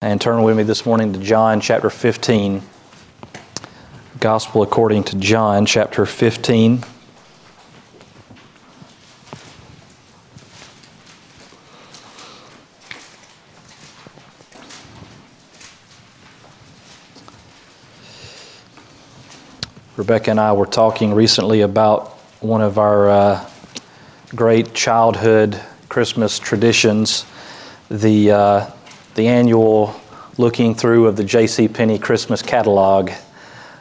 And 0.00 0.20
turn 0.20 0.44
with 0.44 0.56
me 0.56 0.62
this 0.62 0.86
morning 0.86 1.12
to 1.12 1.18
John 1.18 1.60
chapter 1.60 1.90
15. 1.90 2.62
Gospel 4.20 4.62
according 4.62 5.02
to 5.02 5.16
John 5.18 5.66
chapter 5.66 6.06
15. 6.06 6.84
Rebecca 19.96 20.30
and 20.30 20.38
I 20.38 20.52
were 20.52 20.66
talking 20.66 21.12
recently 21.12 21.62
about 21.62 22.10
one 22.38 22.62
of 22.62 22.78
our 22.78 23.10
uh, 23.10 23.50
great 24.28 24.74
childhood 24.74 25.60
Christmas 25.88 26.38
traditions, 26.38 27.26
the 27.90 28.30
uh, 28.30 28.70
the 29.18 29.26
annual 29.26 30.00
looking 30.36 30.76
through 30.76 31.08
of 31.08 31.16
the 31.16 31.24
J.C. 31.24 31.66
Penney 31.66 31.98
Christmas 31.98 32.40
catalog. 32.40 33.10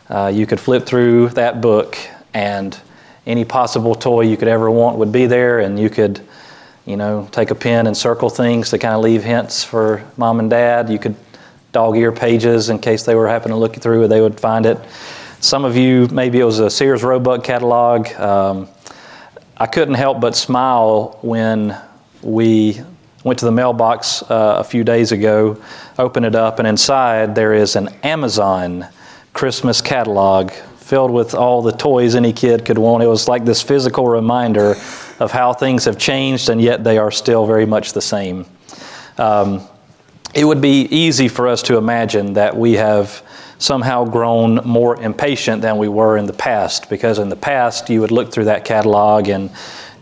Uh, 0.10 0.32
you 0.34 0.48
could 0.48 0.60
flip 0.60 0.88
through 0.88 1.30
that 1.30 1.62
book, 1.62 1.96
and 2.34 2.76
any 3.28 3.46
possible 3.46 3.94
toy 3.94 4.22
you 4.22 4.36
could 4.36 4.48
ever 4.48 4.72
want 4.72 4.98
would 4.98 5.12
be 5.12 5.28
there, 5.28 5.60
and 5.60 5.80
you 5.80 5.92
could, 5.92 6.22
you 6.88 6.98
know, 6.98 7.30
take 7.32 7.52
a 7.52 7.56
pen 7.56 7.86
and 7.86 7.96
circle 7.96 8.32
things 8.32 8.72
to 8.72 8.80
kind 8.80 8.96
of 8.96 9.04
leave 9.04 9.24
hints 9.24 9.64
for 9.64 10.04
mom 10.18 10.40
and 10.40 10.50
dad. 10.50 10.90
You 10.90 10.98
could 10.98 11.16
dog 11.72 11.98
ear 11.98 12.12
pages 12.12 12.70
in 12.70 12.80
case 12.80 13.04
they 13.04 13.14
were 13.14 13.28
happening 13.28 13.54
to 13.54 13.60
look 13.60 13.76
through, 13.76 14.02
and 14.02 14.12
they 14.12 14.22
would 14.22 14.40
find 14.40 14.66
it. 14.66 14.80
Some 15.40 15.66
of 15.66 15.78
you, 15.78 16.08
maybe 16.08 16.40
it 16.40 16.46
was 16.46 16.58
a 16.58 16.72
Sears 16.72 17.04
Roebuck 17.04 17.44
catalog. 17.44 18.08
Um, 18.14 18.70
I 19.56 19.68
couldn't 19.68 19.94
help 19.94 20.20
but 20.20 20.36
smile 20.36 21.20
when 21.22 21.80
we 22.24 22.82
Went 23.28 23.40
to 23.40 23.46
the 23.46 23.52
mailbox 23.52 24.24
uh, 24.32 24.56
a 24.58 24.64
few 24.64 24.86
days 24.86 25.12
ago, 25.12 25.62
opened 26.00 26.26
it 26.26 26.34
up, 26.34 26.60
and 26.60 26.68
inside 26.68 27.36
there 27.36 27.54
is 27.54 27.76
an 27.76 27.90
Amazon 28.02 28.88
Christmas 29.34 29.82
catalog 29.82 30.52
filled 30.78 31.12
with 31.12 31.36
all 31.36 31.62
the 31.62 31.74
toys 31.74 32.16
any 32.16 32.32
kid 32.32 32.64
could 32.64 32.78
want. 32.78 33.04
It 33.04 33.08
was 33.08 33.28
like 33.28 33.44
this 33.44 33.62
physical 33.62 34.08
reminder 34.08 34.76
of 35.20 35.34
how 35.34 35.52
things 35.52 35.84
have 35.84 35.98
changed, 35.98 36.48
and 36.48 36.62
yet 36.62 36.86
they 36.86 36.98
are 36.98 37.12
still 37.12 37.46
very 37.46 37.66
much 37.66 37.92
the 37.92 38.02
same. 38.02 38.46
Um, 39.18 39.62
it 40.34 40.46
would 40.46 40.62
be 40.62 40.84
easy 40.84 41.28
for 41.28 41.50
us 41.50 41.62
to 41.64 41.76
imagine 41.76 42.32
that 42.36 42.56
we 42.56 42.76
have 42.76 43.22
somehow 43.58 44.06
grown 44.06 44.62
more 44.64 45.02
impatient 45.02 45.62
than 45.62 45.78
we 45.78 45.90
were 45.90 46.16
in 46.16 46.28
the 46.28 46.32
past, 46.32 46.90
because 46.90 47.20
in 47.20 47.28
the 47.28 47.36
past 47.36 47.90
you 47.90 48.00
would 48.00 48.12
look 48.12 48.32
through 48.32 48.46
that 48.46 48.64
catalog 48.64 49.28
and 49.28 49.50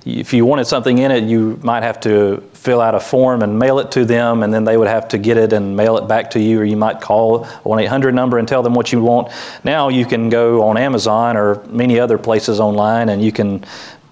if 0.06 0.34
you 0.34 0.46
wanted 0.46 0.66
something 0.66 1.00
in 1.00 1.10
it, 1.10 1.24
you 1.24 1.60
might 1.64 1.82
have 1.82 2.00
to 2.02 2.44
fill 2.66 2.82
out 2.82 2.96
a 2.96 3.00
form 3.00 3.44
and 3.44 3.60
mail 3.60 3.78
it 3.78 3.92
to 3.92 4.04
them, 4.06 4.42
and 4.42 4.52
then 4.52 4.64
they 4.64 4.76
would 4.76 4.88
have 4.88 5.08
to 5.10 5.20
get 5.20 5.38
it 5.38 5.54
and 5.54 5.78
mail 5.78 5.98
it 5.98 6.08
back 6.08 6.32
to 6.32 6.40
you, 6.40 6.60
or 6.60 6.66
you 6.66 6.76
might 6.76 7.00
call 7.00 7.46
a 7.46 7.48
1 7.62 7.80
800 7.80 8.16
number 8.16 8.40
and 8.40 8.48
tell 8.48 8.64
them 8.64 8.74
what 8.74 8.92
you 8.92 9.02
want. 9.02 9.32
Now 9.64 9.90
you 9.90 10.04
can 10.04 10.30
go 10.30 10.64
on 10.64 10.76
Amazon 10.76 11.38
or 11.38 11.64
many 11.68 12.00
other 12.00 12.18
places 12.18 12.60
online 12.60 13.10
and 13.10 13.22
you 13.22 13.32
can 13.32 13.64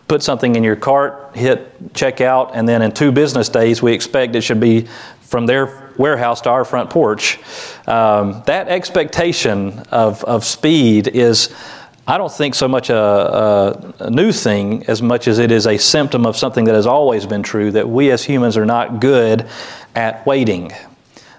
put 0.07 0.21
something 0.21 0.55
in 0.55 0.63
your 0.63 0.75
cart, 0.75 1.35
hit 1.35 1.93
checkout, 1.93 2.51
and 2.53 2.69
then 2.69 2.83
in 2.83 2.91
two 2.91 3.11
business 3.11 3.49
days, 3.49 3.81
we 3.81 3.91
expect 3.91 4.35
it 4.35 4.41
should 4.41 4.59
be 4.59 4.87
from 5.21 5.47
their 5.47 5.91
warehouse 5.97 6.41
to 6.41 6.49
our 6.51 6.63
front 6.63 6.91
porch. 6.91 7.39
Um, 7.87 8.43
that 8.45 8.67
expectation 8.67 9.79
of, 9.89 10.23
of 10.25 10.45
speed 10.45 11.07
is 11.07 11.51
I 12.05 12.17
don't 12.17 12.31
think 12.31 12.53
so 12.53 12.67
much 12.67 12.89
a, 12.89 13.95
a, 13.99 14.09
new 14.09 14.33
thing 14.33 14.85
as 14.87 15.01
much 15.01 15.29
as 15.29 15.39
it 15.39 15.51
is 15.51 15.65
a 15.65 15.77
symptom 15.77 16.25
of 16.25 16.35
something 16.35 16.65
that 16.65 16.75
has 16.75 16.85
always 16.85 17.25
been 17.25 17.43
true 17.43 17.71
that 17.71 17.87
we 17.87 18.11
as 18.11 18.23
humans 18.23 18.57
are 18.57 18.65
not 18.65 18.99
good 18.99 19.47
at 19.95 20.25
waiting. 20.25 20.73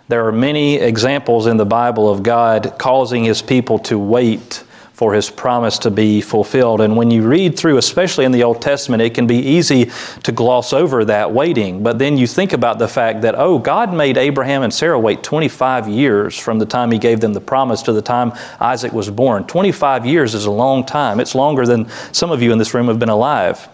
There 0.08 0.26
are 0.26 0.32
many 0.32 0.76
examples 0.76 1.46
in 1.46 1.58
the 1.58 1.66
Bible 1.66 2.10
of 2.10 2.22
God 2.22 2.76
causing 2.78 3.24
his 3.24 3.42
people 3.42 3.78
to 3.80 3.98
wait 3.98 4.64
for 4.94 5.12
his 5.12 5.28
promise 5.28 5.76
to 5.76 5.90
be 5.90 6.20
fulfilled. 6.20 6.80
And 6.80 6.96
when 6.96 7.10
you 7.10 7.26
read 7.26 7.58
through, 7.58 7.78
especially 7.78 8.24
in 8.24 8.30
the 8.30 8.44
Old 8.44 8.62
Testament, 8.62 9.02
it 9.02 9.12
can 9.12 9.26
be 9.26 9.36
easy 9.38 9.90
to 10.22 10.30
gloss 10.30 10.72
over 10.72 11.04
that 11.04 11.32
waiting. 11.32 11.82
But 11.82 11.98
then 11.98 12.16
you 12.16 12.28
think 12.28 12.52
about 12.52 12.78
the 12.78 12.86
fact 12.86 13.22
that, 13.22 13.34
oh, 13.36 13.58
God 13.58 13.92
made 13.92 14.16
Abraham 14.16 14.62
and 14.62 14.72
Sarah 14.72 14.98
wait 14.98 15.24
25 15.24 15.88
years 15.88 16.38
from 16.38 16.60
the 16.60 16.66
time 16.66 16.92
he 16.92 16.98
gave 16.98 17.20
them 17.20 17.32
the 17.32 17.40
promise 17.40 17.82
to 17.82 17.92
the 17.92 18.02
time 18.02 18.32
Isaac 18.60 18.92
was 18.92 19.10
born. 19.10 19.44
25 19.48 20.06
years 20.06 20.32
is 20.32 20.46
a 20.46 20.50
long 20.50 20.86
time. 20.86 21.18
It's 21.18 21.34
longer 21.34 21.66
than 21.66 21.88
some 22.12 22.30
of 22.30 22.40
you 22.40 22.52
in 22.52 22.58
this 22.58 22.72
room 22.72 22.86
have 22.86 23.00
been 23.00 23.08
alive. 23.08 23.68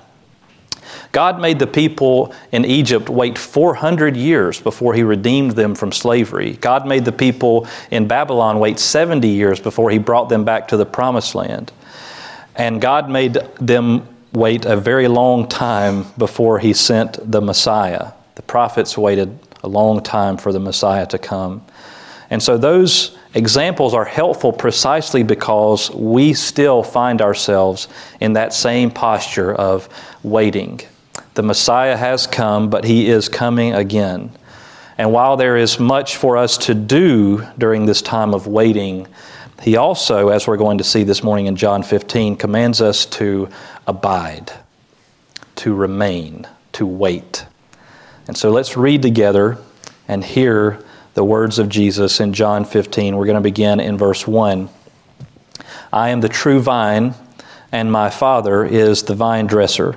God 1.12 1.40
made 1.40 1.58
the 1.58 1.66
people 1.66 2.32
in 2.52 2.64
Egypt 2.64 3.08
wait 3.08 3.36
400 3.36 4.16
years 4.16 4.60
before 4.60 4.94
He 4.94 5.02
redeemed 5.02 5.52
them 5.52 5.74
from 5.74 5.90
slavery. 5.90 6.52
God 6.60 6.86
made 6.86 7.04
the 7.04 7.12
people 7.12 7.66
in 7.90 8.06
Babylon 8.06 8.60
wait 8.60 8.78
70 8.78 9.26
years 9.26 9.58
before 9.58 9.90
He 9.90 9.98
brought 9.98 10.28
them 10.28 10.44
back 10.44 10.68
to 10.68 10.76
the 10.76 10.86
promised 10.86 11.34
land. 11.34 11.72
And 12.54 12.80
God 12.80 13.10
made 13.10 13.38
them 13.60 14.06
wait 14.32 14.64
a 14.64 14.76
very 14.76 15.08
long 15.08 15.48
time 15.48 16.06
before 16.16 16.58
He 16.58 16.72
sent 16.72 17.18
the 17.30 17.40
Messiah. 17.40 18.12
The 18.36 18.42
prophets 18.42 18.96
waited 18.96 19.36
a 19.62 19.68
long 19.68 20.02
time 20.02 20.36
for 20.36 20.52
the 20.52 20.60
Messiah 20.60 21.06
to 21.06 21.18
come. 21.18 21.64
And 22.30 22.40
so 22.40 22.56
those 22.56 23.18
examples 23.34 23.92
are 23.92 24.04
helpful 24.04 24.52
precisely 24.52 25.24
because 25.24 25.90
we 25.90 26.32
still 26.32 26.84
find 26.84 27.20
ourselves 27.20 27.88
in 28.20 28.34
that 28.34 28.52
same 28.54 28.92
posture 28.92 29.52
of 29.52 29.88
waiting. 30.22 30.80
The 31.40 31.46
Messiah 31.46 31.96
has 31.96 32.26
come, 32.26 32.68
but 32.68 32.84
he 32.84 33.08
is 33.08 33.30
coming 33.30 33.72
again. 33.72 34.30
And 34.98 35.10
while 35.10 35.38
there 35.38 35.56
is 35.56 35.80
much 35.80 36.18
for 36.18 36.36
us 36.36 36.58
to 36.66 36.74
do 36.74 37.46
during 37.56 37.86
this 37.86 38.02
time 38.02 38.34
of 38.34 38.46
waiting, 38.46 39.08
he 39.62 39.76
also, 39.76 40.28
as 40.28 40.46
we're 40.46 40.58
going 40.58 40.76
to 40.76 40.84
see 40.84 41.02
this 41.02 41.22
morning 41.22 41.46
in 41.46 41.56
John 41.56 41.82
15, 41.82 42.36
commands 42.36 42.82
us 42.82 43.06
to 43.06 43.48
abide, 43.86 44.52
to 45.56 45.72
remain, 45.74 46.46
to 46.72 46.84
wait. 46.84 47.46
And 48.28 48.36
so 48.36 48.50
let's 48.50 48.76
read 48.76 49.00
together 49.00 49.56
and 50.08 50.22
hear 50.22 50.84
the 51.14 51.24
words 51.24 51.58
of 51.58 51.70
Jesus 51.70 52.20
in 52.20 52.34
John 52.34 52.66
15. 52.66 53.16
We're 53.16 53.24
going 53.24 53.36
to 53.36 53.40
begin 53.40 53.80
in 53.80 53.96
verse 53.96 54.26
1. 54.26 54.68
I 55.90 56.10
am 56.10 56.20
the 56.20 56.28
true 56.28 56.60
vine, 56.60 57.14
and 57.72 57.90
my 57.90 58.10
Father 58.10 58.62
is 58.62 59.04
the 59.04 59.14
vine 59.14 59.46
dresser. 59.46 59.96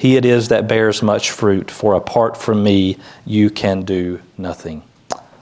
he 0.00 0.16
it 0.16 0.24
is 0.24 0.48
that 0.48 0.66
bears 0.66 1.02
much 1.02 1.30
fruit, 1.30 1.70
for 1.70 1.92
apart 1.92 2.34
from 2.34 2.64
me, 2.64 2.96
you 3.26 3.50
can 3.50 3.82
do 3.82 4.18
nothing. 4.38 4.82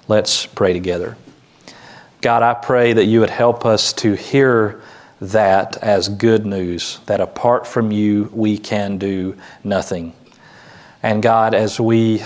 Let's 0.08 0.46
pray 0.46 0.72
together. 0.72 1.16
God, 2.22 2.42
I 2.42 2.54
pray 2.54 2.92
that 2.92 3.04
you 3.04 3.20
would 3.20 3.30
help 3.30 3.64
us 3.64 3.92
to 3.92 4.14
hear 4.14 4.82
that 5.20 5.76
as 5.76 6.08
good 6.08 6.44
news, 6.44 6.98
that 7.06 7.20
apart 7.20 7.68
from 7.68 7.92
you, 7.92 8.30
we 8.32 8.58
can 8.58 8.98
do 8.98 9.36
nothing. 9.62 10.12
And 11.04 11.22
God, 11.22 11.54
as 11.54 11.78
we 11.78 12.20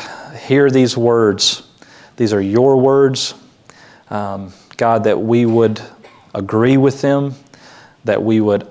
hear 0.46 0.70
these 0.70 0.96
words, 0.96 1.62
these 2.16 2.32
are 2.32 2.40
your 2.40 2.78
words, 2.78 3.34
um, 4.08 4.54
God, 4.78 5.04
that 5.04 5.20
we 5.20 5.44
would 5.44 5.82
agree 6.32 6.78
with 6.78 7.02
them, 7.02 7.34
that 8.04 8.22
we 8.22 8.40
would 8.40 8.66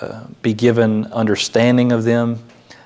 uh, 0.00 0.24
be 0.40 0.54
given 0.54 1.12
understanding 1.12 1.92
of 1.92 2.04
them, 2.04 2.42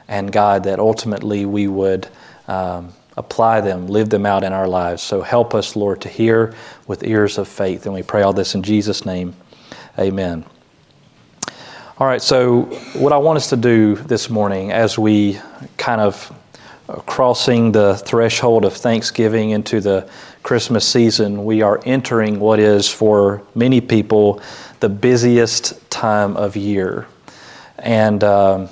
and 0.09 0.33
God, 0.33 0.65
that 0.65 0.79
ultimately 0.79 1.47
we 1.47 1.67
would 1.69 2.09
um, 2.49 2.93
apply 3.17 3.61
them, 3.61 3.89
live 3.89 4.11
them 4.11 4.27
out 4.27 4.45
in 4.45 4.53
our 4.53 4.69
lives. 4.69 5.03
So 5.03 5.23
help 5.23 5.55
us, 5.55 5.75
Lord, 5.75 6.01
to 6.03 6.09
hear 6.09 6.55
with 6.87 7.05
ears 7.05 7.39
of 7.39 7.49
faith. 7.49 7.87
And 7.87 7.95
we 7.95 8.03
pray 8.03 8.23
all 8.23 8.33
this 8.33 8.55
in 8.55 8.63
Jesus' 8.63 9.05
name. 9.05 9.35
Amen. 9.99 10.45
All 11.99 12.07
right, 12.07 12.21
so 12.21 12.63
what 12.93 13.15
I 13.15 13.17
want 13.17 13.39
us 13.39 13.49
to 13.51 13.57
do 13.57 13.95
this 13.95 14.29
morning 14.29 14.71
as 14.71 14.99
we 14.99 15.41
kind 15.79 16.01
of 16.01 16.31
crossing 17.07 17.73
the 17.73 17.97
threshold 17.97 18.67
of 18.67 18.75
Thanksgiving 18.75 19.51
into 19.51 19.81
the 19.81 20.09
Christmas 20.43 20.87
season, 20.87 21.45
we 21.47 21.63
are 21.63 21.81
entering 21.87 22.39
what 22.39 22.61
is 22.61 22.89
for 22.89 23.43
many 23.55 23.81
people 23.81 24.43
the 24.81 24.89
busiest 24.91 25.91
time 25.91 26.37
of 26.37 26.55
year. 26.55 27.07
And 27.79 28.23
um, 28.23 28.69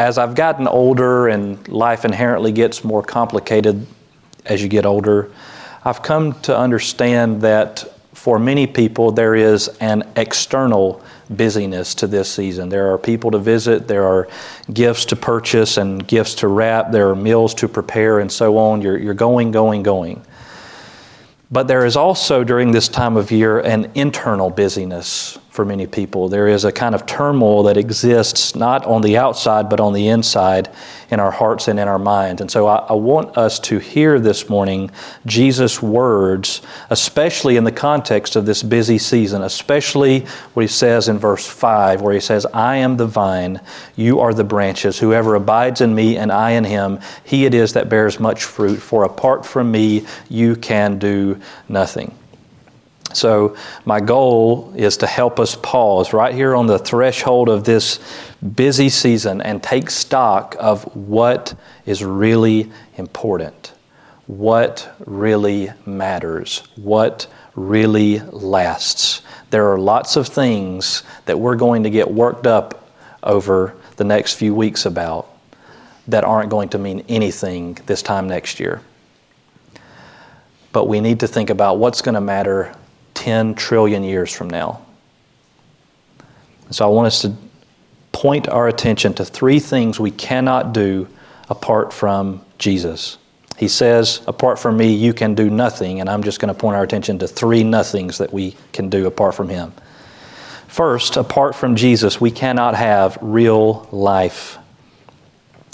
as 0.00 0.16
I've 0.16 0.34
gotten 0.34 0.66
older 0.66 1.28
and 1.28 1.68
life 1.68 2.06
inherently 2.06 2.52
gets 2.52 2.82
more 2.82 3.02
complicated 3.02 3.86
as 4.46 4.62
you 4.62 4.68
get 4.68 4.86
older, 4.86 5.30
I've 5.84 6.02
come 6.02 6.40
to 6.40 6.56
understand 6.56 7.42
that 7.42 7.84
for 8.14 8.38
many 8.38 8.66
people, 8.66 9.12
there 9.12 9.34
is 9.34 9.68
an 9.80 10.10
external 10.16 11.02
busyness 11.28 11.94
to 11.96 12.06
this 12.06 12.32
season. 12.32 12.70
There 12.70 12.90
are 12.90 12.96
people 12.96 13.30
to 13.32 13.38
visit, 13.38 13.88
there 13.88 14.04
are 14.04 14.26
gifts 14.72 15.04
to 15.06 15.16
purchase 15.16 15.76
and 15.76 16.06
gifts 16.08 16.34
to 16.36 16.48
wrap, 16.48 16.92
there 16.92 17.10
are 17.10 17.14
meals 17.14 17.52
to 17.56 17.68
prepare, 17.68 18.20
and 18.20 18.32
so 18.32 18.56
on. 18.56 18.80
You're, 18.80 18.96
you're 18.96 19.12
going, 19.12 19.50
going, 19.50 19.82
going. 19.82 20.24
But 21.50 21.68
there 21.68 21.84
is 21.84 21.96
also 21.96 22.42
during 22.42 22.72
this 22.72 22.88
time 22.88 23.18
of 23.18 23.30
year 23.30 23.58
an 23.60 23.90
internal 23.94 24.48
busyness 24.48 25.38
for 25.50 25.64
many 25.64 25.86
people. 25.86 26.28
There 26.28 26.46
is 26.46 26.64
a 26.64 26.70
kind 26.70 26.94
of 26.94 27.06
turmoil 27.06 27.64
that 27.64 27.76
exists 27.76 28.54
not 28.54 28.86
on 28.86 29.02
the 29.02 29.18
outside, 29.18 29.68
but 29.68 29.80
on 29.80 29.92
the 29.92 30.08
inside 30.08 30.70
in 31.10 31.18
our 31.18 31.32
hearts 31.32 31.66
and 31.66 31.80
in 31.80 31.88
our 31.88 31.98
minds. 31.98 32.40
And 32.40 32.48
so 32.48 32.68
I, 32.68 32.76
I, 32.88 32.92
want 32.92 33.36
us 33.36 33.58
to 33.60 33.80
hear 33.80 34.20
this 34.20 34.48
morning 34.48 34.92
Jesus' 35.26 35.82
words, 35.82 36.62
especially 36.88 37.56
in 37.56 37.64
the 37.64 37.72
context 37.72 38.36
of 38.36 38.46
this 38.46 38.62
busy 38.62 38.96
season, 38.96 39.42
especially 39.42 40.20
what 40.54 40.62
he 40.62 40.68
says 40.68 41.08
in 41.08 41.18
verse 41.18 41.46
5, 41.46 42.00
where 42.00 42.14
he 42.14 42.20
says, 42.20 42.46
I 42.46 42.76
am 42.76 42.96
the 42.96 43.06
vine, 43.06 43.60
you 43.96 44.20
are 44.20 44.32
the 44.32 44.44
branches. 44.44 45.00
Whoever 45.00 45.34
abides 45.34 45.80
in 45.80 45.92
me 45.92 46.16
and 46.16 46.30
I 46.30 46.52
in 46.52 46.62
him, 46.62 47.00
he 47.24 47.44
it 47.44 47.54
is 47.54 47.72
that 47.72 47.88
bears 47.88 48.20
much 48.20 48.44
fruit. 48.44 48.76
For 48.76 49.02
apart 49.02 49.44
from 49.44 49.72
me, 49.72 50.06
you 50.28 50.54
can 50.54 50.98
do 50.98 51.40
nothing. 51.68 52.14
So, 53.12 53.56
my 53.84 54.00
goal 54.00 54.72
is 54.76 54.96
to 54.98 55.06
help 55.06 55.40
us 55.40 55.56
pause 55.56 56.12
right 56.12 56.32
here 56.32 56.54
on 56.54 56.66
the 56.66 56.78
threshold 56.78 57.48
of 57.48 57.64
this 57.64 57.98
busy 58.54 58.88
season 58.88 59.40
and 59.40 59.60
take 59.60 59.90
stock 59.90 60.54
of 60.60 60.84
what 60.96 61.54
is 61.86 62.04
really 62.04 62.70
important, 62.96 63.72
what 64.28 64.94
really 65.06 65.70
matters, 65.86 66.62
what 66.76 67.26
really 67.56 68.20
lasts. 68.20 69.22
There 69.50 69.72
are 69.72 69.78
lots 69.78 70.14
of 70.14 70.28
things 70.28 71.02
that 71.26 71.38
we're 71.38 71.56
going 71.56 71.82
to 71.82 71.90
get 71.90 72.08
worked 72.08 72.46
up 72.46 72.92
over 73.24 73.74
the 73.96 74.04
next 74.04 74.34
few 74.34 74.54
weeks 74.54 74.86
about 74.86 75.26
that 76.06 76.22
aren't 76.22 76.48
going 76.48 76.68
to 76.70 76.78
mean 76.78 77.04
anything 77.08 77.74
this 77.86 78.02
time 78.02 78.28
next 78.28 78.60
year. 78.60 78.80
But 80.72 80.86
we 80.86 81.00
need 81.00 81.20
to 81.20 81.26
think 81.26 81.50
about 81.50 81.78
what's 81.78 82.00
going 82.00 82.14
to 82.14 82.20
matter 82.20 82.72
10 83.20 83.54
trillion 83.54 84.02
years 84.02 84.32
from 84.32 84.48
now. 84.48 84.80
So 86.70 86.86
I 86.86 86.88
want 86.88 87.06
us 87.08 87.20
to 87.20 87.34
point 88.12 88.48
our 88.48 88.66
attention 88.66 89.12
to 89.14 89.26
three 89.26 89.60
things 89.60 90.00
we 90.00 90.10
cannot 90.10 90.72
do 90.72 91.06
apart 91.50 91.92
from 91.92 92.42
Jesus. 92.58 93.18
He 93.58 93.68
says, 93.68 94.22
apart 94.26 94.58
from 94.58 94.78
me, 94.78 94.94
you 94.94 95.12
can 95.12 95.34
do 95.34 95.50
nothing, 95.50 96.00
and 96.00 96.08
I'm 96.08 96.22
just 96.22 96.40
going 96.40 96.52
to 96.52 96.58
point 96.58 96.76
our 96.76 96.82
attention 96.82 97.18
to 97.18 97.28
three 97.28 97.62
nothings 97.62 98.16
that 98.16 98.32
we 98.32 98.56
can 98.72 98.88
do 98.88 99.06
apart 99.06 99.34
from 99.34 99.50
Him. 99.50 99.74
First, 100.66 101.18
apart 101.18 101.54
from 101.54 101.76
Jesus, 101.76 102.22
we 102.22 102.30
cannot 102.30 102.74
have 102.74 103.18
real 103.20 103.86
life. 103.92 104.56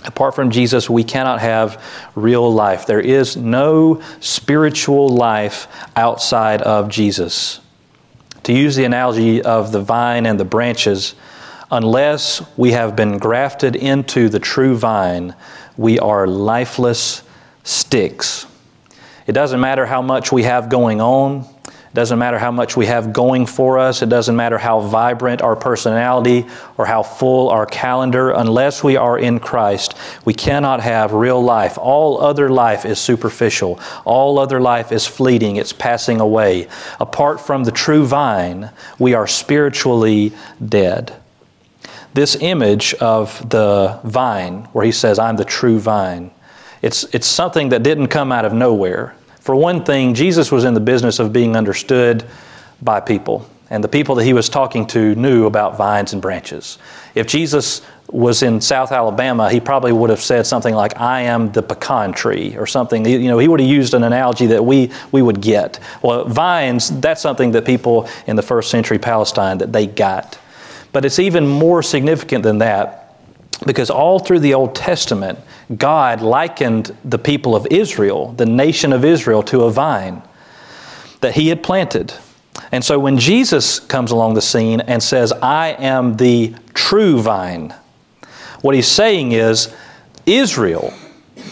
Apart 0.06 0.34
from 0.34 0.50
Jesus, 0.50 0.88
we 0.88 1.02
cannot 1.04 1.40
have 1.40 1.82
real 2.14 2.52
life. 2.52 2.86
There 2.86 3.00
is 3.00 3.36
no 3.36 4.00
spiritual 4.20 5.08
life 5.08 5.66
outside 5.96 6.62
of 6.62 6.88
Jesus. 6.88 7.60
To 8.44 8.52
use 8.52 8.76
the 8.76 8.84
analogy 8.84 9.42
of 9.42 9.72
the 9.72 9.80
vine 9.80 10.24
and 10.24 10.38
the 10.38 10.44
branches, 10.44 11.16
unless 11.72 12.40
we 12.56 12.70
have 12.70 12.94
been 12.94 13.18
grafted 13.18 13.74
into 13.74 14.28
the 14.28 14.38
true 14.38 14.76
vine, 14.76 15.34
we 15.76 15.98
are 15.98 16.28
lifeless 16.28 17.22
sticks. 17.64 18.46
It 19.26 19.32
doesn't 19.32 19.60
matter 19.60 19.86
how 19.86 20.02
much 20.02 20.30
we 20.30 20.44
have 20.44 20.68
going 20.68 21.00
on. 21.00 21.48
Doesn't 21.96 22.18
matter 22.18 22.38
how 22.38 22.50
much 22.50 22.76
we 22.76 22.84
have 22.84 23.14
going 23.14 23.46
for 23.46 23.78
us. 23.78 24.02
It 24.02 24.10
doesn't 24.10 24.36
matter 24.36 24.58
how 24.58 24.80
vibrant 24.80 25.40
our 25.40 25.56
personality 25.56 26.44
or 26.76 26.84
how 26.84 27.02
full 27.02 27.48
our 27.48 27.64
calendar. 27.64 28.32
Unless 28.32 28.84
we 28.84 28.96
are 28.96 29.18
in 29.18 29.40
Christ, 29.40 29.96
we 30.26 30.34
cannot 30.34 30.80
have 30.80 31.14
real 31.14 31.42
life. 31.42 31.78
All 31.78 32.20
other 32.20 32.50
life 32.50 32.84
is 32.84 32.98
superficial. 32.98 33.80
All 34.04 34.38
other 34.38 34.60
life 34.60 34.92
is 34.92 35.06
fleeting. 35.06 35.56
It's 35.56 35.72
passing 35.72 36.20
away. 36.20 36.68
Apart 37.00 37.40
from 37.40 37.64
the 37.64 37.72
true 37.72 38.04
vine, 38.04 38.68
we 38.98 39.14
are 39.14 39.26
spiritually 39.26 40.34
dead. 40.62 41.16
This 42.12 42.36
image 42.36 42.92
of 42.92 43.48
the 43.48 44.00
vine, 44.04 44.64
where 44.74 44.84
he 44.84 44.92
says, 44.92 45.18
I'm 45.18 45.36
the 45.36 45.46
true 45.46 45.80
vine, 45.80 46.30
it's, 46.82 47.04
it's 47.14 47.26
something 47.26 47.70
that 47.70 47.82
didn't 47.82 48.08
come 48.08 48.32
out 48.32 48.44
of 48.44 48.52
nowhere. 48.52 49.16
For 49.46 49.54
one 49.54 49.84
thing, 49.84 50.14
Jesus 50.14 50.50
was 50.50 50.64
in 50.64 50.74
the 50.74 50.80
business 50.80 51.20
of 51.20 51.32
being 51.32 51.54
understood 51.54 52.24
by 52.82 52.98
people. 52.98 53.48
And 53.70 53.82
the 53.82 53.86
people 53.86 54.16
that 54.16 54.24
he 54.24 54.32
was 54.32 54.48
talking 54.48 54.88
to 54.88 55.14
knew 55.14 55.46
about 55.46 55.78
vines 55.78 56.12
and 56.12 56.20
branches. 56.20 56.78
If 57.14 57.28
Jesus 57.28 57.80
was 58.10 58.42
in 58.42 58.60
South 58.60 58.90
Alabama, 58.90 59.48
he 59.48 59.60
probably 59.60 59.92
would 59.92 60.10
have 60.10 60.20
said 60.20 60.48
something 60.48 60.74
like, 60.74 61.00
I 61.00 61.20
am 61.20 61.52
the 61.52 61.62
pecan 61.62 62.12
tree, 62.12 62.56
or 62.56 62.66
something. 62.66 63.06
You 63.06 63.28
know, 63.28 63.38
he 63.38 63.46
would 63.46 63.60
have 63.60 63.68
used 63.68 63.94
an 63.94 64.02
analogy 64.02 64.46
that 64.46 64.64
we, 64.64 64.90
we 65.12 65.22
would 65.22 65.40
get. 65.40 65.78
Well, 66.02 66.24
vines, 66.24 66.90
that's 67.00 67.22
something 67.22 67.52
that 67.52 67.64
people 67.64 68.08
in 68.26 68.34
the 68.34 68.42
first 68.42 68.68
century 68.68 68.98
Palestine 68.98 69.58
that 69.58 69.72
they 69.72 69.86
got. 69.86 70.40
But 70.90 71.04
it's 71.04 71.20
even 71.20 71.46
more 71.46 71.84
significant 71.84 72.42
than 72.42 72.58
that 72.58 73.05
because 73.64 73.90
all 73.90 74.18
through 74.18 74.40
the 74.40 74.54
Old 74.54 74.74
Testament, 74.74 75.38
God 75.76 76.20
likened 76.20 76.96
the 77.04 77.18
people 77.18 77.56
of 77.56 77.66
Israel, 77.70 78.32
the 78.32 78.46
nation 78.46 78.92
of 78.92 79.04
Israel, 79.04 79.42
to 79.44 79.62
a 79.62 79.70
vine 79.70 80.22
that 81.20 81.34
he 81.34 81.48
had 81.48 81.62
planted. 81.62 82.12
And 82.72 82.84
so 82.84 82.98
when 82.98 83.18
Jesus 83.18 83.80
comes 83.80 84.10
along 84.10 84.34
the 84.34 84.42
scene 84.42 84.80
and 84.80 85.02
says, 85.02 85.32
I 85.32 85.68
am 85.78 86.16
the 86.16 86.54
true 86.74 87.20
vine, 87.20 87.74
what 88.60 88.74
he's 88.74 88.88
saying 88.88 89.32
is 89.32 89.74
Israel, 90.26 90.92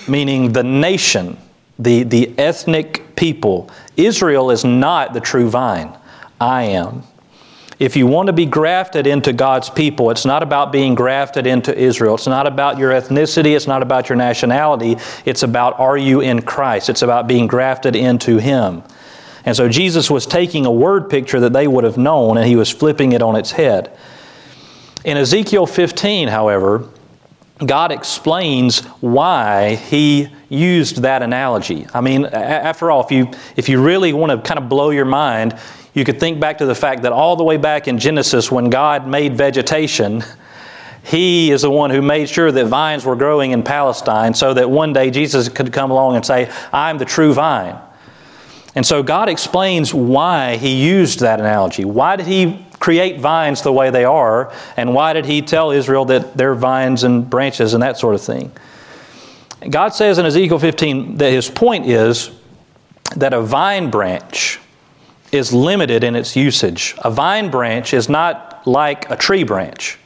meaning 0.09 0.53
the 0.53 0.63
nation, 0.63 1.39
the, 1.79 2.03
the 2.03 2.37
ethnic 2.39 3.17
people, 3.17 3.71
Israel 3.97 4.51
is 4.51 4.65
not 4.65 5.13
the 5.13 5.21
true 5.21 5.49
vine. 5.49 5.97
I 6.41 6.65
am. 6.65 7.05
If 7.79 7.97
you 7.97 8.07
want 8.07 8.29
to 8.29 8.33
be 8.33 8.47
grafted 8.47 9.07
into 9.07 9.33
God's 9.33 9.69
people, 9.69 10.11
it's 10.11 10.25
not 10.25 10.43
about 10.43 10.71
being 10.71 10.95
grafted 10.95 11.47
into 11.47 11.77
Israel. 11.77 12.15
It's 12.15 12.27
not 12.27 12.47
about 12.47 12.79
your 12.79 12.93
ethnicity. 12.93 13.57
It's 13.57 13.67
not 13.67 13.83
about 13.83 14.09
your 14.09 14.17
nationality. 14.17 14.97
It's 15.25 15.43
about 15.43 15.79
are 15.81 15.99
you 15.99 16.21
in 16.21 16.43
Christ? 16.43 16.89
It's 16.89 17.03
about 17.03 17.27
being 17.27 17.47
grafted 17.47 17.97
into 17.97 18.39
Him. 18.39 18.83
And 19.45 19.57
so 19.57 19.69
Jesus 19.69 20.11
was 20.11 20.27
taking 20.27 20.67
a 20.67 20.71
word 20.71 21.11
picture 21.11 21.41
that 21.41 21.53
they 21.53 21.67
would 21.67 21.85
have 21.85 21.99
known 21.99 22.39
and 22.39 22.47
he 22.47 22.57
was 22.57 22.71
flipping 22.71 23.13
it 23.13 23.23
on 23.23 23.37
its 23.37 23.53
head. 23.53 23.97
In 25.05 25.19
Ezekiel 25.19 25.67
15, 25.67 26.29
however, 26.29 26.89
God 27.59 27.93
explains 27.93 28.81
why 29.01 29.77
he 29.77 30.29
used 30.49 31.03
that 31.03 31.23
analogy. 31.23 31.87
I 31.93 32.01
mean, 32.01 32.25
after 32.25 32.91
all, 32.91 33.05
if 33.05 33.11
you, 33.13 33.31
if 33.55 33.69
you 33.69 33.83
really 33.83 34.13
want 34.13 34.33
to 34.33 34.49
kind 34.49 34.59
of 34.59 34.69
blow 34.69 34.91
your 34.91 35.05
mind, 35.05 35.59
you 35.95 36.05
could 36.05 36.19
think 36.19 36.41
back 36.41 36.59
to 36.59 36.67
the 36.67 36.75
fact 36.75 37.03
that 37.03 37.13
all 37.13 37.37
the 37.37 37.45
way 37.45 37.57
back 37.57 37.87
in 37.87 37.99
Genesis, 37.99 38.51
when 38.51 38.69
God 38.69 39.07
made 39.07 39.37
vegetation, 39.37 40.25
He 41.05 41.53
is 41.53 41.63
the 41.63 41.71
one 41.71 41.91
who 41.91 42.03
made 42.03 42.29
sure 42.29 42.51
that 42.51 42.67
vines 42.67 43.05
were 43.05 43.15
growing 43.15 43.53
in 43.53 43.63
Palestine 43.63 44.35
so 44.35 44.53
that 44.55 44.69
one 44.69 44.93
day 44.93 45.11
Jesus 45.11 45.49
could 45.49 45.73
come 45.73 45.93
along 45.93 46.17
and 46.17 46.27
say, 46.27 46.51
I'm 46.73 46.99
the 46.99 47.05
true 47.05 47.33
vine. 47.33 47.79
And 48.75 48.85
so 48.85 49.05
God 49.05 49.29
explains 49.29 49.95
why 49.95 50.57
He 50.57 50.85
used 50.85 51.21
that 51.21 51.39
analogy. 51.39 51.85
Why 51.85 52.17
did 52.17 52.27
He 52.27 52.67
create 52.81 53.21
vines 53.21 53.63
the 53.63 53.73
way 53.73 53.91
they 53.91 54.05
are? 54.05 54.53
And 54.77 54.95
why 54.95 55.13
did 55.13 55.27
He 55.27 55.43
tell 55.43 55.71
Israel 55.71 56.05
that 56.07 56.37
they're 56.37 56.57
vines 56.57 57.05
and 57.05 57.31
branches 57.31 57.73
and 57.73 57.83
that 57.85 57.99
sort 57.99 58.17
of 58.17 58.21
thing? 58.21 58.51
God 59.71 59.91
says 59.91 60.19
in 60.19 60.27
Ezekiel 60.27 60.59
15 60.59 61.19
that 61.19 61.31
His 61.31 61.49
point 61.49 61.87
is 61.87 62.33
that 63.15 63.33
a 63.33 63.41
vine 63.41 63.91
branch 63.91 64.59
is 65.35 65.53
limited 65.53 66.05
in 66.05 66.15
its 66.15 66.37
usage. 66.37 66.95
A 66.99 67.11
vine 67.11 67.51
branch 67.51 67.93
is 67.93 68.09
not 68.09 68.67
like 68.67 69.11
a 69.11 69.17
tree 69.17 69.43
branch. 69.43 69.99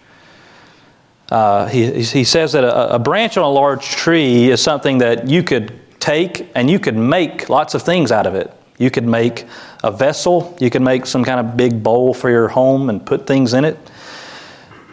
Uh, 1.30 1.66
he, 1.66 2.02
he 2.02 2.24
says 2.24 2.52
that 2.52 2.64
a, 2.64 2.94
a 2.94 2.98
branch 2.98 3.36
on 3.36 3.44
a 3.44 3.50
large 3.50 3.84
tree 3.90 4.50
is 4.50 4.62
something 4.62 4.98
that 4.98 5.28
you 5.28 5.42
could 5.42 5.78
take 6.00 6.50
and 6.54 6.70
you 6.70 6.78
could 6.78 6.96
make 6.96 7.50
lots 7.50 7.74
of 7.74 7.82
things 7.82 8.10
out 8.10 8.26
of 8.26 8.34
it. 8.34 8.50
You 8.78 8.90
could 8.90 9.04
make 9.04 9.44
a 9.84 9.90
vessel, 9.90 10.56
you 10.60 10.70
could 10.70 10.82
make 10.82 11.04
some 11.04 11.24
kind 11.24 11.40
of 11.40 11.56
big 11.56 11.82
bowl 11.82 12.14
for 12.14 12.30
your 12.30 12.48
home 12.48 12.88
and 12.88 13.04
put 13.04 13.26
things 13.26 13.52
in 13.52 13.64
it. 13.64 13.76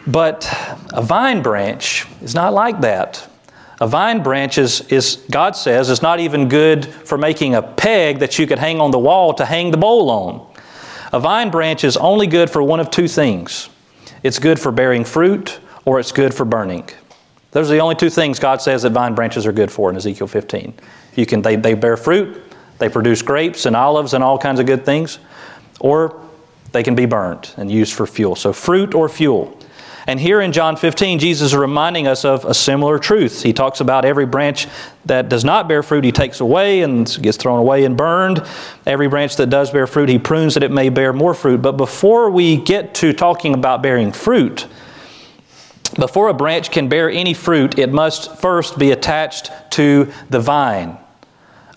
But 0.06 0.46
a 0.92 1.02
vine 1.02 1.42
branch 1.42 2.06
is 2.20 2.34
not 2.34 2.52
like 2.52 2.80
that. 2.82 3.28
A 3.80 3.86
vine 3.86 4.22
branch 4.22 4.56
is, 4.56 4.80
is, 4.88 5.16
God 5.30 5.54
says, 5.54 5.90
is 5.90 6.00
not 6.00 6.18
even 6.18 6.48
good 6.48 6.86
for 6.86 7.18
making 7.18 7.54
a 7.54 7.62
peg 7.62 8.20
that 8.20 8.38
you 8.38 8.46
could 8.46 8.58
hang 8.58 8.80
on 8.80 8.90
the 8.90 8.98
wall 8.98 9.34
to 9.34 9.44
hang 9.44 9.70
the 9.70 9.76
bowl 9.76 10.08
on. 10.10 10.54
A 11.12 11.20
vine 11.20 11.50
branch 11.50 11.84
is 11.84 11.96
only 11.96 12.26
good 12.26 12.50
for 12.50 12.62
one 12.62 12.80
of 12.80 12.90
two 12.90 13.08
things 13.08 13.68
it's 14.22 14.38
good 14.38 14.58
for 14.58 14.72
bearing 14.72 15.04
fruit 15.04 15.60
or 15.84 16.00
it's 16.00 16.10
good 16.10 16.34
for 16.34 16.44
burning. 16.44 16.88
Those 17.52 17.70
are 17.70 17.74
the 17.74 17.80
only 17.80 17.94
two 17.94 18.10
things 18.10 18.38
God 18.38 18.60
says 18.60 18.82
that 18.82 18.90
vine 18.90 19.14
branches 19.14 19.46
are 19.46 19.52
good 19.52 19.70
for 19.70 19.88
in 19.88 19.96
Ezekiel 19.96 20.26
15. 20.26 20.74
You 21.14 21.26
can, 21.26 21.42
they, 21.42 21.56
they 21.56 21.74
bear 21.74 21.96
fruit, 21.96 22.42
they 22.78 22.88
produce 22.88 23.22
grapes 23.22 23.66
and 23.66 23.76
olives 23.76 24.14
and 24.14 24.24
all 24.24 24.36
kinds 24.36 24.58
of 24.58 24.66
good 24.66 24.84
things, 24.84 25.18
or 25.80 26.20
they 26.72 26.82
can 26.82 26.94
be 26.94 27.06
burned 27.06 27.54
and 27.56 27.70
used 27.70 27.94
for 27.94 28.06
fuel. 28.06 28.36
So, 28.36 28.52
fruit 28.52 28.94
or 28.94 29.08
fuel. 29.08 29.55
And 30.08 30.20
here 30.20 30.40
in 30.40 30.52
John 30.52 30.76
15, 30.76 31.18
Jesus 31.18 31.48
is 31.48 31.56
reminding 31.56 32.06
us 32.06 32.24
of 32.24 32.44
a 32.44 32.54
similar 32.54 32.98
truth. 32.98 33.42
He 33.42 33.52
talks 33.52 33.80
about 33.80 34.04
every 34.04 34.26
branch 34.26 34.68
that 35.04 35.28
does 35.28 35.44
not 35.44 35.66
bear 35.66 35.82
fruit, 35.82 36.04
he 36.04 36.12
takes 36.12 36.38
away 36.40 36.82
and 36.82 37.06
gets 37.20 37.36
thrown 37.36 37.58
away 37.58 37.84
and 37.84 37.96
burned. 37.96 38.46
Every 38.86 39.08
branch 39.08 39.36
that 39.36 39.50
does 39.50 39.70
bear 39.72 39.86
fruit, 39.88 40.08
he 40.08 40.18
prunes 40.18 40.54
that 40.54 40.62
it 40.62 40.70
may 40.70 40.90
bear 40.90 41.12
more 41.12 41.34
fruit. 41.34 41.60
But 41.60 41.72
before 41.72 42.30
we 42.30 42.56
get 42.56 42.94
to 42.96 43.12
talking 43.12 43.54
about 43.54 43.82
bearing 43.82 44.12
fruit, 44.12 44.66
before 45.98 46.28
a 46.28 46.34
branch 46.34 46.70
can 46.70 46.88
bear 46.88 47.10
any 47.10 47.34
fruit, 47.34 47.78
it 47.78 47.92
must 47.92 48.36
first 48.36 48.78
be 48.78 48.92
attached 48.92 49.50
to 49.70 50.12
the 50.30 50.40
vine. 50.40 50.98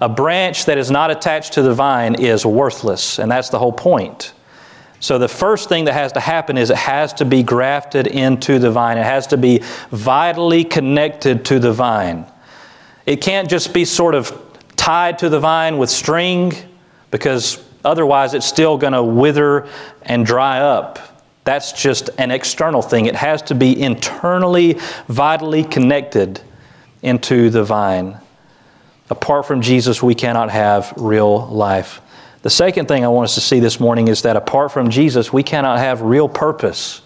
A 0.01 0.09
branch 0.09 0.65
that 0.65 0.77
is 0.77 0.91
not 0.91 1.09
attached 1.09 1.53
to 1.53 1.61
the 1.61 1.73
vine 1.73 2.15
is 2.15 2.45
worthless, 2.45 3.19
and 3.19 3.31
that's 3.31 3.49
the 3.49 3.59
whole 3.59 3.73
point. 3.73 4.33
So, 5.01 5.17
the 5.17 5.29
first 5.29 5.69
thing 5.69 5.85
that 5.85 5.93
has 5.93 6.11
to 6.13 6.19
happen 6.19 6.57
is 6.57 6.69
it 6.69 6.77
has 6.77 7.13
to 7.13 7.25
be 7.25 7.41
grafted 7.41 8.07
into 8.07 8.59
the 8.59 8.69
vine. 8.69 8.97
It 8.97 9.05
has 9.05 9.27
to 9.27 9.37
be 9.37 9.61
vitally 9.91 10.65
connected 10.65 11.45
to 11.45 11.59
the 11.59 11.71
vine. 11.71 12.25
It 13.05 13.21
can't 13.21 13.49
just 13.49 13.73
be 13.73 13.85
sort 13.85 14.13
of 14.13 14.37
tied 14.75 15.19
to 15.19 15.29
the 15.29 15.39
vine 15.39 15.77
with 15.77 15.89
string 15.89 16.53
because 17.11 17.63
otherwise 17.85 18.33
it's 18.33 18.45
still 18.45 18.77
going 18.77 18.93
to 18.93 19.03
wither 19.03 19.67
and 20.01 20.25
dry 20.25 20.59
up. 20.59 20.99
That's 21.45 21.71
just 21.71 22.09
an 22.17 22.29
external 22.29 22.81
thing. 22.81 23.05
It 23.05 23.15
has 23.15 23.41
to 23.43 23.55
be 23.55 23.81
internally, 23.81 24.73
vitally 25.07 25.63
connected 25.63 26.41
into 27.01 27.49
the 27.49 27.63
vine. 27.63 28.17
Apart 29.09 29.45
from 29.45 29.61
Jesus, 29.61 30.03
we 30.03 30.13
cannot 30.13 30.51
have 30.51 30.93
real 30.97 31.47
life. 31.47 32.01
The 32.41 32.49
second 32.49 32.87
thing 32.87 33.03
I 33.03 33.09
want 33.09 33.25
us 33.25 33.35
to 33.35 33.41
see 33.41 33.59
this 33.59 33.79
morning 33.79 34.07
is 34.07 34.21
that 34.21 34.37
apart 34.37 34.71
from 34.71 34.89
Jesus, 34.89 35.33
we 35.33 35.43
cannot 35.43 35.79
have 35.79 36.01
real 36.01 36.29
purpose. 36.29 37.01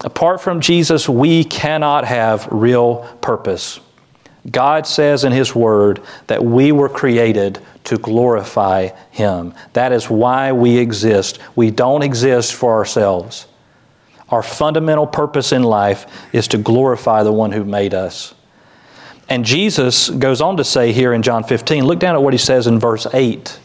Apart 0.00 0.40
from 0.40 0.60
Jesus, 0.60 1.08
we 1.08 1.44
cannot 1.44 2.04
have 2.04 2.46
real 2.52 2.96
purpose. 3.20 3.80
God 4.50 4.86
says 4.86 5.24
in 5.24 5.32
His 5.32 5.54
Word 5.54 6.02
that 6.26 6.44
we 6.44 6.70
were 6.70 6.88
created 6.88 7.58
to 7.84 7.96
glorify 7.96 8.90
Him. 9.10 9.54
That 9.72 9.92
is 9.92 10.10
why 10.10 10.52
we 10.52 10.76
exist. 10.76 11.38
We 11.56 11.70
don't 11.70 12.02
exist 12.02 12.54
for 12.54 12.74
ourselves. 12.74 13.46
Our 14.28 14.42
fundamental 14.42 15.06
purpose 15.06 15.52
in 15.52 15.62
life 15.62 16.06
is 16.32 16.48
to 16.48 16.58
glorify 16.58 17.22
the 17.22 17.32
one 17.32 17.52
who 17.52 17.64
made 17.64 17.94
us. 17.94 18.34
And 19.28 19.44
Jesus 19.44 20.10
goes 20.10 20.40
on 20.40 20.58
to 20.58 20.64
say 20.64 20.92
here 20.92 21.14
in 21.14 21.22
John 21.22 21.44
15, 21.44 21.84
look 21.84 21.98
down 21.98 22.14
at 22.14 22.22
what 22.22 22.34
He 22.34 22.38
says 22.38 22.66
in 22.66 22.78
verse 22.78 23.06
8. 23.12 23.58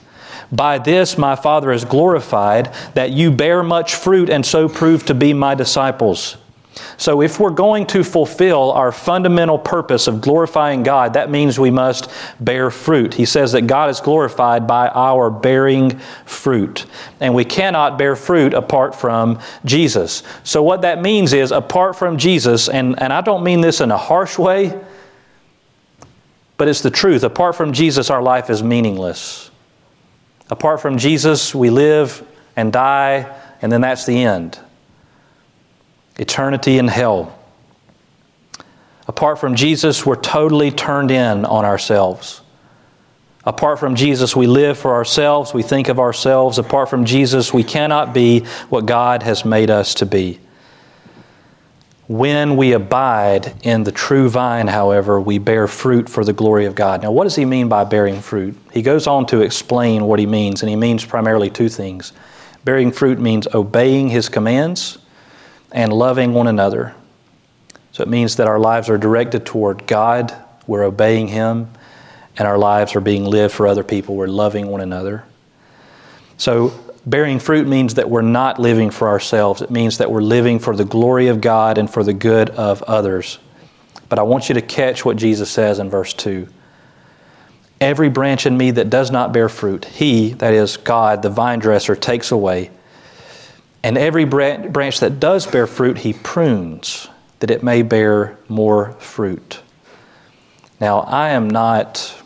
By 0.52 0.80
this 0.80 1.18
my 1.18 1.36
Father 1.36 1.72
is 1.72 1.86
glorified, 1.86 2.74
that 2.96 3.12
you 3.12 3.32
bear 3.32 3.64
much 3.64 3.96
fruit 3.96 4.30
and 4.30 4.46
so 4.46 4.68
prove 4.68 5.06
to 5.06 5.14
be 5.14 5.34
my 5.34 5.56
disciples. 5.56 6.38
So, 6.98 7.22
if 7.22 7.40
we're 7.40 7.50
going 7.50 7.86
to 7.88 8.04
fulfill 8.04 8.72
our 8.72 8.92
fundamental 8.92 9.58
purpose 9.58 10.08
of 10.08 10.22
glorifying 10.22 10.84
God, 10.84 11.14
that 11.14 11.30
means 11.30 11.60
we 11.60 11.72
must 11.72 12.10
bear 12.40 12.70
fruit. 12.72 13.14
He 13.14 13.26
says 13.26 13.52
that 13.54 13.64
God 13.64 13.90
is 13.90 14.00
glorified 14.00 14.68
by 14.68 14.90
our 14.90 15.30
bearing 15.30 15.98
fruit. 16.26 16.86
And 17.20 17.34
we 17.34 17.46
cannot 17.46 17.98
bear 17.98 18.16
fruit 18.16 18.54
apart 18.54 18.96
from 18.96 19.40
Jesus. 19.66 20.24
So, 20.44 20.64
what 20.64 20.82
that 20.82 21.02
means 21.02 21.34
is, 21.34 21.52
apart 21.52 21.96
from 21.96 22.18
Jesus, 22.18 22.70
and, 22.70 23.02
and 23.02 23.12
I 23.12 23.22
don't 23.22 23.44
mean 23.44 23.62
this 23.62 23.82
in 23.82 23.92
a 23.92 23.98
harsh 23.98 24.38
way, 24.38 24.80
but 26.58 26.68
it's 26.68 26.82
the 26.82 26.92
truth. 26.92 27.24
Apart 27.24 27.56
from 27.56 27.74
Jesus, 27.74 28.10
our 28.10 28.22
life 28.22 28.50
is 28.50 28.62
meaningless. 28.62 29.49
Apart 30.50 30.82
from 30.82 30.98
Jesus, 30.98 31.54
we 31.54 31.70
live 31.70 32.26
and 32.56 32.74
die, 32.74 33.40
and 33.62 33.72
then 33.72 33.82
that's 33.82 34.06
the 34.06 34.24
end. 34.24 34.60
Eternity 36.18 36.78
in 36.78 36.88
hell. 36.88 37.38
Apart 39.08 39.40
from 39.40 39.56
Jesus, 39.56 40.06
we're 40.06 40.16
totally 40.16 40.72
turned 40.72 41.12
in 41.12 41.46
on 41.46 41.66
ourselves. 41.66 42.42
Apart 43.46 43.80
from 43.80 43.96
Jesus, 43.96 44.36
we 44.36 44.48
live 44.48 44.78
for 44.78 44.94
ourselves, 44.94 45.54
we 45.54 45.64
think 45.64 45.88
of 45.88 46.00
ourselves. 46.00 46.60
Apart 46.60 46.90
from 46.90 47.06
Jesus, 47.06 47.54
we 47.54 47.64
cannot 47.64 48.14
be 48.14 48.42
what 48.70 48.86
God 48.86 49.24
has 49.24 49.46
made 49.46 49.70
us 49.70 49.96
to 49.96 50.06
be. 50.06 50.40
When 52.10 52.58
we 52.58 52.74
abide 52.74 53.54
in 53.62 53.84
the 53.84 53.92
true 53.92 54.30
vine, 54.30 54.66
however, 54.66 55.22
we 55.22 55.38
bear 55.38 55.68
fruit 55.68 56.10
for 56.10 56.26
the 56.26 56.34
glory 56.34 56.66
of 56.66 56.74
God. 56.74 57.04
Now, 57.04 57.12
what 57.12 57.26
does 57.26 57.36
he 57.36 57.46
mean 57.46 57.70
by 57.70 57.84
bearing 57.84 58.20
fruit? 58.20 58.58
He 58.74 58.82
goes 58.82 59.06
on 59.06 59.28
to 59.28 59.42
explain 59.42 60.06
what 60.06 60.18
he 60.18 60.26
means, 60.26 60.64
and 60.64 60.72
he 60.72 60.76
means 60.76 61.06
primarily 61.06 61.52
two 61.52 61.70
things. 61.70 62.12
Bearing 62.66 62.92
fruit 62.92 63.20
means 63.20 63.48
obeying 63.54 64.10
his 64.10 64.28
commands 64.28 64.98
and 65.72 65.94
loving 65.94 66.34
one 66.34 66.48
another. 66.48 66.96
So 67.92 68.02
it 68.02 68.10
means 68.10 68.38
that 68.38 68.48
our 68.48 68.58
lives 68.58 68.90
are 68.90 68.98
directed 68.98 69.46
toward 69.46 69.86
God, 69.86 70.34
we're 70.66 70.86
obeying 70.86 71.28
him, 71.28 71.70
and 72.40 72.48
our 72.48 72.58
lives 72.58 72.96
are 72.96 73.02
being 73.02 73.24
lived 73.24 73.54
for 73.54 73.68
other 73.68 73.84
people, 73.84 74.16
we're 74.16 74.26
loving 74.26 74.66
one 74.66 74.82
another. 74.82 75.26
So, 76.38 76.74
Bearing 77.10 77.40
fruit 77.40 77.68
means 77.68 77.96
that 77.96 78.08
we're 78.08 78.22
not 78.22 78.60
living 78.60 78.92
for 78.92 79.08
ourselves. 79.08 79.64
It 79.64 79.72
means 79.72 79.98
that 79.98 80.12
we're 80.12 80.22
living 80.22 80.60
for 80.60 80.76
the 80.76 80.86
glory 80.86 81.28
of 81.30 81.42
God 81.42 81.80
and 81.80 81.90
for 81.90 82.04
the 82.04 82.14
good 82.14 82.52
of 82.52 82.84
others. 82.84 83.40
But 84.10 84.20
I 84.20 84.22
want 84.22 84.48
you 84.48 84.54
to 84.54 84.62
catch 84.62 85.04
what 85.04 85.18
Jesus 85.18 85.50
says 85.50 85.80
in 85.80 85.90
verse 85.90 86.14
2. 86.14 86.48
Every 87.82 88.10
branch 88.10 88.46
in 88.46 88.56
me 88.56 88.70
that 88.72 88.92
does 88.92 89.10
not 89.10 89.34
bear 89.34 89.50
fruit, 89.50 89.86
he, 89.86 90.34
that 90.34 90.54
is 90.54 90.78
God, 90.78 91.24
the 91.24 91.32
vine 91.32 91.58
dresser, 91.58 91.96
takes 91.96 92.30
away. 92.30 92.70
And 93.82 93.98
every 93.98 94.26
branch 94.26 95.00
that 95.00 95.20
does 95.20 95.48
bear 95.48 95.66
fruit, 95.66 95.98
he 95.98 96.14
prunes, 96.14 97.08
that 97.40 97.50
it 97.50 97.64
may 97.64 97.82
bear 97.82 98.38
more 98.50 98.92
fruit. 99.00 99.62
Now, 100.80 101.00
I 101.00 101.30
am 101.30 101.50
not, 101.50 102.22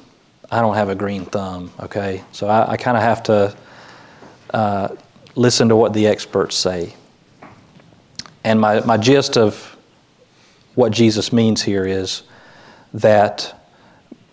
I 0.51 0.59
don't 0.59 0.75
have 0.75 0.89
a 0.89 0.95
green 0.95 1.23
thumb, 1.23 1.71
okay? 1.79 2.21
So 2.33 2.47
I, 2.47 2.71
I 2.71 2.77
kind 2.77 2.97
of 2.97 3.03
have 3.03 3.23
to 3.23 3.55
uh, 4.53 4.95
listen 5.36 5.69
to 5.69 5.75
what 5.75 5.93
the 5.93 6.07
experts 6.07 6.55
say. 6.55 6.93
And 8.43 8.60
my, 8.60 8.81
my 8.81 8.98
gist 8.98 9.38
of 9.38 9.75
what 10.75 10.91
Jesus 10.91 11.31
means 11.31 11.62
here 11.62 11.86
is 11.86 12.24
that 12.93 13.60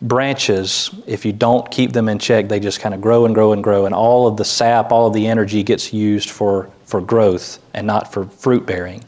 branches, 0.03 0.91
if 1.07 1.25
you 1.25 1.33
don't 1.33 1.71
keep 1.71 1.93
them 1.93 2.09
in 2.09 2.19
check, 2.19 2.49
they 2.49 2.61
just 2.61 2.81
kind 2.81 2.95
of 2.95 3.01
grow 3.01 3.27
and 3.27 3.35
grow 3.35 3.53
and 3.53 3.63
grow, 3.63 3.87
and 3.87 3.95
all 3.95 4.27
of 4.27 4.37
the 4.37 4.45
sap, 4.45 4.93
all 4.93 5.07
of 5.07 5.13
the 5.13 5.27
energy 5.27 5.63
gets 5.63 5.93
used 5.93 6.31
for, 6.31 6.71
for 6.85 7.01
growth 7.01 7.59
and 7.75 7.87
not 7.87 8.13
for 8.13 8.25
fruit 8.25 8.67
bearing. 8.67 9.05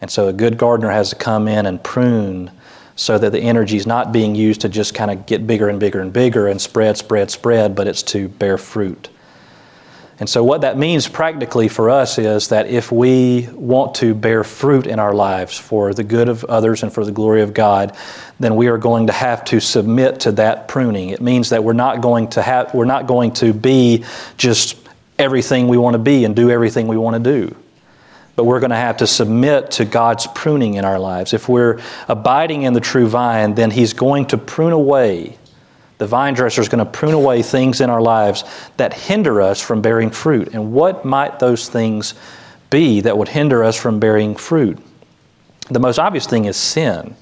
And 0.00 0.10
so 0.10 0.28
a 0.28 0.32
good 0.32 0.58
gardener 0.58 0.90
has 0.90 1.10
to 1.10 1.16
come 1.16 1.48
in 1.48 1.66
and 1.66 1.82
prune 1.82 2.50
so 2.96 3.18
that 3.18 3.32
the 3.32 3.40
energy 3.40 3.76
is 3.76 3.86
not 3.86 4.10
being 4.10 4.34
used 4.34 4.62
to 4.62 4.68
just 4.68 4.94
kind 4.94 5.10
of 5.10 5.26
get 5.26 5.46
bigger 5.46 5.68
and 5.68 5.78
bigger 5.78 6.00
and 6.00 6.12
bigger 6.12 6.48
and 6.48 6.60
spread, 6.60 6.96
spread, 6.96 7.30
spread, 7.30 7.74
but 7.74 7.86
it's 7.86 8.02
to 8.02 8.28
bear 8.28 8.56
fruit. 8.56 9.10
And 10.18 10.28
so, 10.30 10.42
what 10.42 10.62
that 10.62 10.78
means 10.78 11.08
practically 11.08 11.68
for 11.68 11.90
us 11.90 12.16
is 12.16 12.48
that 12.48 12.68
if 12.68 12.90
we 12.90 13.48
want 13.52 13.96
to 13.96 14.14
bear 14.14 14.44
fruit 14.44 14.86
in 14.86 14.98
our 14.98 15.12
lives 15.12 15.58
for 15.58 15.92
the 15.92 16.04
good 16.04 16.30
of 16.30 16.42
others 16.44 16.82
and 16.82 16.90
for 16.90 17.04
the 17.04 17.12
glory 17.12 17.42
of 17.42 17.52
God, 17.52 17.94
then 18.40 18.56
we 18.56 18.68
are 18.68 18.78
going 18.78 19.08
to 19.08 19.12
have 19.12 19.44
to 19.46 19.60
submit 19.60 20.20
to 20.20 20.32
that 20.32 20.68
pruning. 20.68 21.10
It 21.10 21.20
means 21.20 21.50
that 21.50 21.62
we're 21.64 21.74
not 21.74 22.00
going 22.00 22.28
to 22.28 22.40
have, 22.40 22.72
we're 22.72 22.86
not 22.86 23.06
going 23.06 23.32
to 23.34 23.52
be 23.52 24.04
just 24.38 24.78
everything 25.18 25.68
we 25.68 25.76
want 25.76 25.94
to 25.94 25.98
be 25.98 26.24
and 26.24 26.34
do 26.34 26.50
everything 26.50 26.88
we 26.88 26.96
want 26.96 27.22
to 27.22 27.32
do. 27.32 27.54
But 28.36 28.44
we're 28.44 28.60
going 28.60 28.70
to 28.70 28.76
have 28.76 28.98
to 28.98 29.06
submit 29.06 29.72
to 29.72 29.84
God's 29.84 30.26
pruning 30.28 30.74
in 30.74 30.84
our 30.86 30.98
lives. 30.98 31.34
If 31.34 31.46
we're 31.46 31.80
abiding 32.08 32.62
in 32.62 32.72
the 32.72 32.80
true 32.80 33.06
vine, 33.06 33.54
then 33.54 33.70
He's 33.70 33.92
going 33.92 34.26
to 34.26 34.38
prune 34.38 34.72
away 34.72 35.36
the 35.98 36.06
vine 36.06 36.34
dresser 36.34 36.60
is 36.60 36.68
going 36.68 36.84
to 36.84 36.90
prune 36.90 37.14
away 37.14 37.42
things 37.42 37.80
in 37.80 37.88
our 37.88 38.02
lives 38.02 38.44
that 38.76 38.92
hinder 38.92 39.40
us 39.40 39.60
from 39.60 39.80
bearing 39.80 40.10
fruit. 40.10 40.48
And 40.52 40.72
what 40.72 41.04
might 41.04 41.38
those 41.38 41.68
things 41.68 42.14
be 42.68 43.00
that 43.00 43.16
would 43.16 43.28
hinder 43.28 43.64
us 43.64 43.76
from 43.76 43.98
bearing 43.98 44.36
fruit? 44.36 44.78
The 45.70 45.80
most 45.80 45.98
obvious 45.98 46.26
thing 46.26 46.44
is 46.44 46.56
sin. 46.56 47.16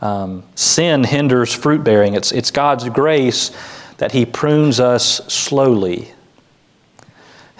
Um, 0.00 0.42
sin 0.56 1.04
hinders 1.04 1.54
fruit 1.54 1.84
bearing. 1.84 2.14
It's, 2.14 2.32
it's 2.32 2.50
God's 2.50 2.88
grace 2.88 3.52
that 3.98 4.10
He 4.10 4.26
prunes 4.26 4.80
us 4.80 5.18
slowly. 5.32 6.12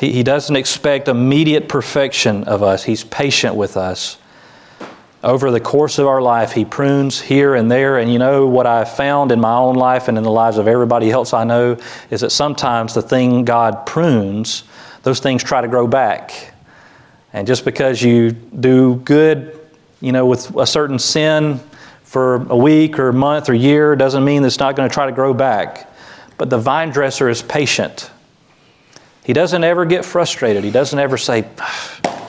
He, 0.01 0.13
he 0.13 0.23
doesn't 0.25 0.57
expect 0.57 1.07
immediate 1.07 1.69
perfection 1.69 2.43
of 2.45 2.65
us, 2.65 2.83
He's 2.83 3.05
patient 3.05 3.55
with 3.55 3.77
us 3.77 4.19
over 5.23 5.51
the 5.51 5.61
course 5.61 5.99
of 5.99 6.07
our 6.07 6.21
life, 6.21 6.53
He 6.53 6.65
prunes 6.65 7.21
here 7.21 7.55
and 7.55 7.71
there. 7.71 7.99
And 7.99 8.13
you 8.13 8.19
know 8.19 8.47
what 8.47 8.67
I've 8.67 8.95
found 8.95 9.31
in 9.31 9.41
my 9.41 9.55
own 9.55 9.77
life 9.77 10.09
and 10.09 10.19
in 10.19 10.25
the 10.25 10.31
lives 10.31 10.59
of 10.59 10.67
everybody 10.67 11.11
else 11.11 11.33
I 11.33 11.45
know 11.45 11.77
is 12.11 12.23
that 12.23 12.31
sometimes 12.31 12.95
the 12.95 13.03
thing 13.03 13.45
God 13.45 13.87
prunes, 13.87 14.65
those 15.03 15.21
things 15.21 15.43
try 15.43 15.61
to 15.61 15.69
grow 15.69 15.87
back. 15.87 16.55
And 17.33 17.47
just 17.47 17.65
because 17.65 18.03
you 18.03 18.33
do 18.33 18.97
good, 18.97 19.59
you 20.01 20.13
know, 20.13 20.27
with 20.27 20.55
a 20.57 20.67
certain 20.67 20.99
sin 20.99 21.61
for 22.03 22.47
a 22.51 22.57
week 22.57 22.99
or 22.99 23.09
a 23.09 23.15
month 23.15 23.49
or 23.49 23.55
year 23.55 23.97
doesn't 23.97 24.25
mean 24.25 24.45
it's 24.45 24.59
not 24.59 24.77
going 24.77 24.89
to 24.89 24.93
try 24.93 25.07
to 25.07 25.13
grow 25.13 25.33
back. 25.33 25.91
But 26.37 26.51
the 26.51 26.59
vine 26.59 26.91
dresser 26.91 27.29
is 27.29 27.41
patient. 27.41 28.11
He 29.25 29.33
doesn't 29.33 29.63
ever 29.63 29.85
get 29.85 30.05
frustrated. 30.05 30.65
He 30.65 30.73
doesn't 30.73 30.99
ever 30.99 31.17
say, 31.17 31.43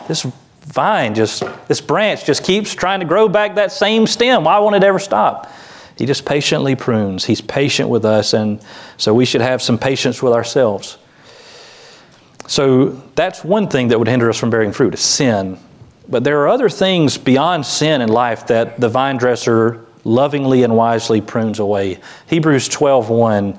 This 0.07 0.25
vine 0.65 1.13
just, 1.13 1.43
this 1.67 1.81
branch 1.81 2.25
just 2.25 2.43
keeps 2.43 2.73
trying 2.73 2.99
to 2.99 3.05
grow 3.05 3.27
back 3.29 3.55
that 3.55 3.71
same 3.71 4.07
stem. 4.07 4.45
Why 4.45 4.59
won't 4.59 4.75
it 4.75 4.83
ever 4.83 4.99
stop? 4.99 5.51
He 5.95 6.05
just 6.05 6.25
patiently 6.25 6.75
prunes. 6.75 7.25
He's 7.25 7.41
patient 7.41 7.89
with 7.89 8.05
us, 8.05 8.33
and 8.33 8.59
so 8.97 9.13
we 9.13 9.25
should 9.25 9.41
have 9.41 9.61
some 9.61 9.77
patience 9.77 10.23
with 10.23 10.33
ourselves. 10.33 10.97
So 12.47 12.89
that's 13.15 13.43
one 13.43 13.67
thing 13.67 13.89
that 13.89 13.99
would 13.99 14.07
hinder 14.07 14.29
us 14.29 14.37
from 14.37 14.49
bearing 14.49 14.73
fruit 14.73 14.93
is 14.93 15.01
sin. 15.01 15.57
But 16.09 16.23
there 16.23 16.41
are 16.41 16.49
other 16.49 16.69
things 16.69 17.17
beyond 17.17 17.65
sin 17.65 18.01
in 18.01 18.09
life 18.09 18.47
that 18.47 18.79
the 18.79 18.89
vine 18.89 19.17
dresser 19.17 19.85
lovingly 20.03 20.63
and 20.63 20.75
wisely 20.75 21.21
prunes 21.21 21.59
away. 21.59 21.99
Hebrews 22.27 22.67
12:1 22.67 23.57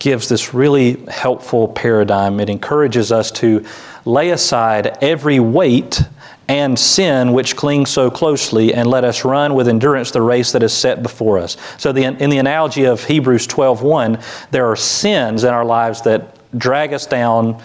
gives 0.00 0.28
this 0.28 0.52
really 0.52 1.04
helpful 1.06 1.68
paradigm. 1.68 2.40
It 2.40 2.50
encourages 2.50 3.12
us 3.12 3.30
to 3.32 3.64
lay 4.04 4.30
aside 4.30 4.98
every 5.00 5.38
weight 5.38 6.02
and 6.48 6.78
sin 6.78 7.32
which 7.32 7.56
clings 7.56 7.90
so 7.90 8.10
closely, 8.10 8.74
and 8.74 8.88
let 8.88 9.04
us 9.04 9.24
run 9.24 9.54
with 9.54 9.68
endurance 9.68 10.10
the 10.10 10.20
race 10.20 10.52
that 10.52 10.62
is 10.62 10.72
set 10.72 11.02
before 11.02 11.38
us. 11.38 11.56
So, 11.78 11.92
the, 11.92 12.04
in 12.04 12.30
the 12.30 12.38
analogy 12.38 12.84
of 12.84 13.02
Hebrews 13.04 13.46
12:1, 13.46 14.22
there 14.50 14.66
are 14.66 14.76
sins 14.76 15.44
in 15.44 15.54
our 15.54 15.64
lives 15.64 16.02
that 16.02 16.36
drag 16.58 16.92
us 16.92 17.06
down, 17.06 17.62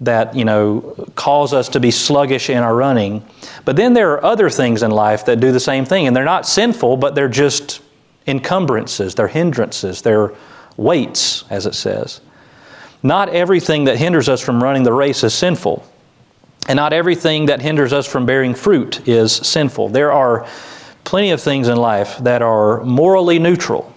that 0.00 0.34
you 0.34 0.44
know 0.44 0.94
cause 1.14 1.52
us 1.52 1.68
to 1.70 1.80
be 1.80 1.90
sluggish 1.90 2.50
in 2.50 2.58
our 2.58 2.74
running. 2.74 3.24
But 3.64 3.76
then 3.76 3.94
there 3.94 4.12
are 4.12 4.24
other 4.24 4.50
things 4.50 4.82
in 4.82 4.90
life 4.90 5.24
that 5.26 5.40
do 5.40 5.52
the 5.52 5.60
same 5.60 5.84
thing, 5.84 6.06
and 6.06 6.14
they're 6.14 6.24
not 6.24 6.46
sinful, 6.46 6.98
but 6.98 7.14
they're 7.14 7.28
just 7.28 7.80
encumbrances, 8.26 9.14
they're 9.14 9.28
hindrances, 9.28 10.02
they're 10.02 10.32
weights, 10.76 11.44
as 11.50 11.66
it 11.66 11.74
says. 11.74 12.20
Not 13.02 13.30
everything 13.30 13.84
that 13.84 13.96
hinders 13.96 14.28
us 14.28 14.40
from 14.40 14.62
running 14.62 14.84
the 14.84 14.92
race 14.92 15.24
is 15.24 15.34
sinful. 15.34 15.84
And 16.68 16.76
not 16.76 16.92
everything 16.92 17.46
that 17.46 17.60
hinders 17.60 17.92
us 17.92 18.06
from 18.06 18.24
bearing 18.24 18.54
fruit 18.54 19.06
is 19.08 19.32
sinful. 19.32 19.88
There 19.88 20.12
are 20.12 20.46
plenty 21.04 21.30
of 21.30 21.40
things 21.40 21.68
in 21.68 21.76
life 21.76 22.18
that 22.18 22.40
are 22.42 22.84
morally 22.84 23.38
neutral, 23.38 23.92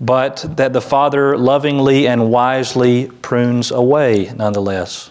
but 0.00 0.44
that 0.56 0.72
the 0.72 0.80
Father 0.80 1.38
lovingly 1.38 2.08
and 2.08 2.30
wisely 2.30 3.06
prunes 3.22 3.70
away 3.70 4.32
nonetheless. 4.34 5.10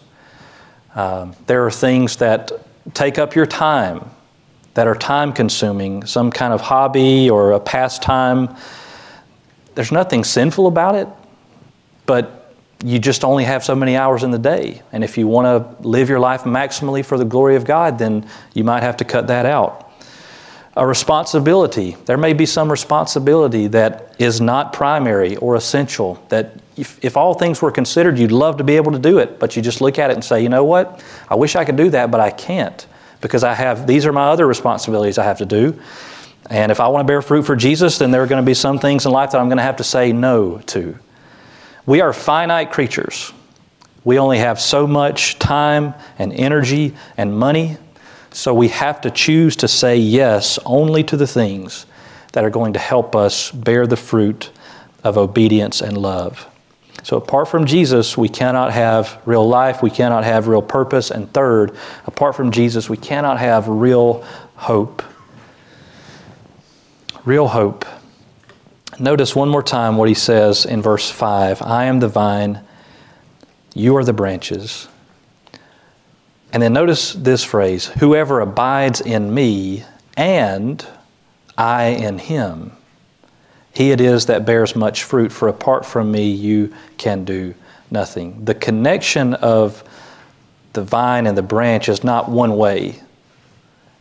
Um, 0.93 1.33
there 1.47 1.65
are 1.65 1.71
things 1.71 2.17
that 2.17 2.51
take 2.93 3.17
up 3.17 3.33
your 3.33 3.45
time, 3.45 4.09
that 4.73 4.87
are 4.87 4.95
time 4.95 5.31
consuming, 5.31 6.05
some 6.05 6.31
kind 6.31 6.53
of 6.53 6.59
hobby 6.59 7.29
or 7.29 7.53
a 7.53 7.59
pastime. 7.59 8.53
There's 9.75 9.91
nothing 9.91 10.25
sinful 10.25 10.67
about 10.67 10.95
it, 10.95 11.07
but 12.05 12.40
you 12.83 12.99
just 12.99 13.23
only 13.23 13.43
have 13.43 13.63
so 13.63 13.75
many 13.75 13.95
hours 13.95 14.23
in 14.23 14.31
the 14.31 14.39
day. 14.39 14.81
And 14.91 15.03
if 15.03 15.17
you 15.17 15.27
want 15.27 15.45
to 15.45 15.87
live 15.87 16.09
your 16.09 16.19
life 16.19 16.43
maximally 16.43 17.05
for 17.05 17.17
the 17.17 17.25
glory 17.25 17.55
of 17.55 17.65
God, 17.65 17.97
then 17.97 18.27
you 18.53 18.63
might 18.63 18.83
have 18.83 18.97
to 18.97 19.05
cut 19.05 19.27
that 19.27 19.45
out. 19.45 19.91
A 20.75 20.87
responsibility. 20.87 21.97
There 22.05 22.17
may 22.17 22.33
be 22.33 22.45
some 22.45 22.71
responsibility 22.71 23.67
that 23.67 24.15
is 24.19 24.39
not 24.39 24.73
primary 24.73 25.35
or 25.37 25.55
essential, 25.55 26.23
that 26.29 26.53
if, 26.77 27.03
if 27.03 27.17
all 27.17 27.33
things 27.33 27.61
were 27.61 27.71
considered, 27.71 28.17
you'd 28.17 28.31
love 28.31 28.57
to 28.57 28.63
be 28.63 28.77
able 28.77 28.93
to 28.93 28.99
do 28.99 29.19
it, 29.19 29.37
but 29.37 29.55
you 29.55 29.61
just 29.61 29.81
look 29.81 29.99
at 29.99 30.09
it 30.09 30.13
and 30.13 30.23
say, 30.23 30.41
you 30.41 30.49
know 30.49 30.63
what? 30.63 31.03
I 31.29 31.35
wish 31.35 31.55
I 31.55 31.65
could 31.65 31.75
do 31.75 31.89
that, 31.89 32.09
but 32.09 32.21
I 32.21 32.31
can't 32.31 32.87
because 33.19 33.43
I 33.43 33.53
have, 33.53 33.85
these 33.85 34.05
are 34.05 34.13
my 34.13 34.29
other 34.29 34.47
responsibilities 34.47 35.17
I 35.17 35.25
have 35.25 35.37
to 35.39 35.45
do. 35.45 35.79
And 36.49 36.71
if 36.71 36.79
I 36.79 36.87
want 36.87 37.05
to 37.05 37.07
bear 37.07 37.21
fruit 37.21 37.43
for 37.43 37.55
Jesus, 37.55 37.97
then 37.97 38.11
there 38.11 38.23
are 38.23 38.27
going 38.27 38.41
to 38.41 38.45
be 38.45 38.53
some 38.53 38.79
things 38.79 39.05
in 39.05 39.11
life 39.11 39.31
that 39.31 39.39
I'm 39.39 39.47
going 39.47 39.57
to 39.57 39.63
have 39.63 39.77
to 39.77 39.83
say 39.83 40.11
no 40.11 40.57
to. 40.67 40.97
We 41.91 41.99
are 41.99 42.13
finite 42.13 42.71
creatures. 42.71 43.33
We 44.05 44.17
only 44.17 44.37
have 44.37 44.61
so 44.61 44.87
much 44.87 45.37
time 45.39 45.93
and 46.17 46.31
energy 46.31 46.95
and 47.17 47.37
money, 47.37 47.75
so 48.31 48.53
we 48.53 48.69
have 48.69 49.01
to 49.01 49.11
choose 49.11 49.57
to 49.57 49.67
say 49.67 49.97
yes 49.97 50.57
only 50.65 51.03
to 51.03 51.17
the 51.17 51.27
things 51.27 51.85
that 52.31 52.45
are 52.45 52.49
going 52.49 52.71
to 52.71 52.79
help 52.79 53.13
us 53.13 53.51
bear 53.51 53.87
the 53.87 53.97
fruit 53.97 54.51
of 55.03 55.17
obedience 55.17 55.81
and 55.81 55.97
love. 55.97 56.47
So, 57.03 57.17
apart 57.17 57.49
from 57.49 57.65
Jesus, 57.65 58.17
we 58.17 58.29
cannot 58.29 58.71
have 58.71 59.21
real 59.25 59.45
life, 59.45 59.83
we 59.83 59.89
cannot 59.89 60.23
have 60.23 60.47
real 60.47 60.61
purpose, 60.61 61.11
and 61.11 61.29
third, 61.33 61.75
apart 62.05 62.37
from 62.37 62.51
Jesus, 62.51 62.89
we 62.89 62.95
cannot 62.95 63.37
have 63.37 63.67
real 63.67 64.23
hope. 64.55 65.03
Real 67.25 67.49
hope. 67.49 67.83
Notice 69.01 69.35
one 69.35 69.49
more 69.49 69.63
time 69.63 69.97
what 69.97 70.09
he 70.09 70.13
says 70.13 70.63
in 70.63 70.83
verse 70.83 71.09
5 71.09 71.63
I 71.63 71.85
am 71.85 72.01
the 72.01 72.07
vine, 72.07 72.63
you 73.73 73.97
are 73.97 74.03
the 74.03 74.13
branches. 74.13 74.87
And 76.53 76.61
then 76.61 76.73
notice 76.73 77.13
this 77.13 77.43
phrase 77.43 77.87
whoever 77.87 78.41
abides 78.41 79.01
in 79.01 79.33
me 79.33 79.85
and 80.15 80.85
I 81.57 81.85
in 81.85 82.19
him, 82.19 82.73
he 83.73 83.89
it 83.89 84.01
is 84.01 84.27
that 84.27 84.45
bears 84.45 84.75
much 84.75 85.03
fruit, 85.03 85.31
for 85.31 85.47
apart 85.47 85.83
from 85.83 86.11
me 86.11 86.29
you 86.29 86.71
can 86.99 87.25
do 87.25 87.55
nothing. 87.89 88.45
The 88.45 88.53
connection 88.53 89.33
of 89.33 89.83
the 90.73 90.83
vine 90.83 91.25
and 91.25 91.35
the 91.35 91.41
branch 91.41 91.89
is 91.89 92.03
not 92.03 92.29
one 92.29 92.55
way. 92.55 92.99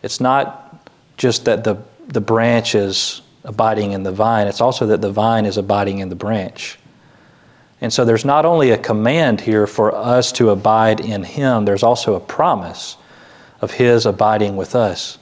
It's 0.02 0.20
not 0.20 0.86
just 1.16 1.46
that 1.46 1.64
the, 1.64 1.78
the 2.08 2.20
branch 2.20 2.74
is 2.74 3.22
abiding 3.44 3.92
in 3.92 4.02
the 4.02 4.12
vine, 4.12 4.46
it's 4.46 4.60
also 4.60 4.86
that 4.86 5.00
the 5.00 5.10
vine 5.10 5.46
is 5.46 5.56
abiding 5.56 5.98
in 5.98 6.08
the 6.08 6.14
branch. 6.14 6.78
And 7.80 7.92
so 7.92 8.04
there's 8.04 8.24
not 8.24 8.44
only 8.44 8.70
a 8.70 8.78
command 8.78 9.40
here 9.40 9.66
for 9.66 9.94
us 9.94 10.32
to 10.32 10.50
abide 10.50 11.00
in 11.00 11.24
Him, 11.24 11.64
there's 11.64 11.82
also 11.82 12.14
a 12.14 12.20
promise 12.20 12.96
of 13.60 13.70
His 13.70 14.04
abiding 14.06 14.56
with 14.56 14.74
us. 14.74 15.18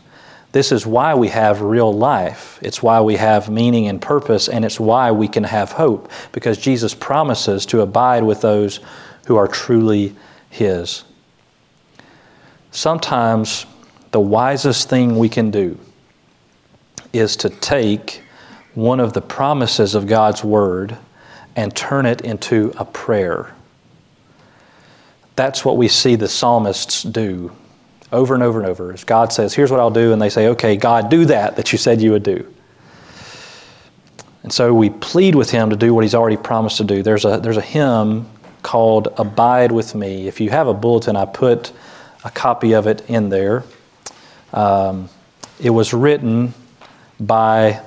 This 0.51 0.73
is 0.73 0.87
why 0.87 1.15
we 1.15 1.29
have 1.29 1.61
real 1.61 1.93
life. 1.93 2.59
It's 2.63 2.83
why 2.83 3.01
we 3.01 3.17
have 3.17 3.51
meaning 3.51 3.87
and 3.87 4.01
purpose, 4.01 4.49
and 4.49 4.65
it's 4.65 4.81
why 4.81 5.13
we 5.13 5.29
can 5.29 5.45
have 5.45 5.73
hope, 5.73 6.11
because 6.33 6.59
Jesus 6.59 6.95
promises 6.95 7.67
to 7.67 7.83
abide 7.83 8.25
with 8.25 8.41
those 8.41 8.81
who 9.27 9.37
are 9.37 9.47
truly 9.47 10.17
His. 10.51 11.05
Sometimes 12.71 13.67
the 14.11 14.21
wisest 14.21 14.89
thing 14.89 15.19
we 15.19 15.29
can 15.29 15.51
do 15.51 15.79
is 17.13 17.37
to 17.37 17.51
take 17.51 18.23
one 18.75 19.01
of 19.01 19.13
the 19.13 19.21
promises 19.21 19.95
of 19.95 20.07
God's 20.07 20.45
Word 20.45 20.97
and 21.57 21.75
turn 21.75 22.07
it 22.07 22.21
into 22.21 22.73
a 22.77 22.85
prayer. 22.85 23.55
That's 25.37 25.65
what 25.65 25.77
we 25.77 25.89
see 25.89 26.15
the 26.15 26.29
psalmists 26.29 27.03
do 27.03 27.53
over 28.13 28.35
and 28.35 28.43
over 28.43 28.61
and 28.61 28.69
over. 28.69 28.93
As 28.93 29.05
God 29.05 29.33
says, 29.33 29.55
Here's 29.55 29.71
what 29.71 29.81
I'll 29.81 29.91
do, 29.91 30.13
and 30.13 30.21
they 30.21 30.31
say, 30.31 30.49
Okay, 30.49 30.77
God, 30.77 31.11
do 31.11 31.25
that 31.27 31.57
that 31.57 31.73
you 31.73 31.79
said 31.79 32.01
you 32.01 32.13
would 32.13 32.23
do. 32.23 32.53
And 34.43 34.53
so 34.53 34.73
we 34.73 34.91
plead 34.91 35.35
with 35.35 35.51
Him 35.51 35.71
to 35.71 35.77
do 35.77 35.93
what 35.93 36.05
He's 36.05 36.15
already 36.15 36.37
promised 36.37 36.79
to 36.79 36.85
do. 36.85 37.03
There's 37.03 37.25
a, 37.25 37.39
there's 37.39 37.57
a 37.57 37.63
hymn 37.63 38.29
called 38.63 39.09
Abide 39.17 39.73
with 39.73 39.95
Me. 39.95 40.27
If 40.27 40.41
you 40.41 40.51
have 40.51 40.69
a 40.69 40.75
bulletin, 40.75 41.17
I 41.17 41.25
put 41.25 41.73
a 42.25 42.31
copy 42.31 42.73
of 42.73 42.87
it 42.87 43.09
in 43.09 43.29
there. 43.29 43.65
Um, 44.53 45.09
it 45.61 45.71
was 45.71 45.93
written 45.93 46.55
by 47.21 47.81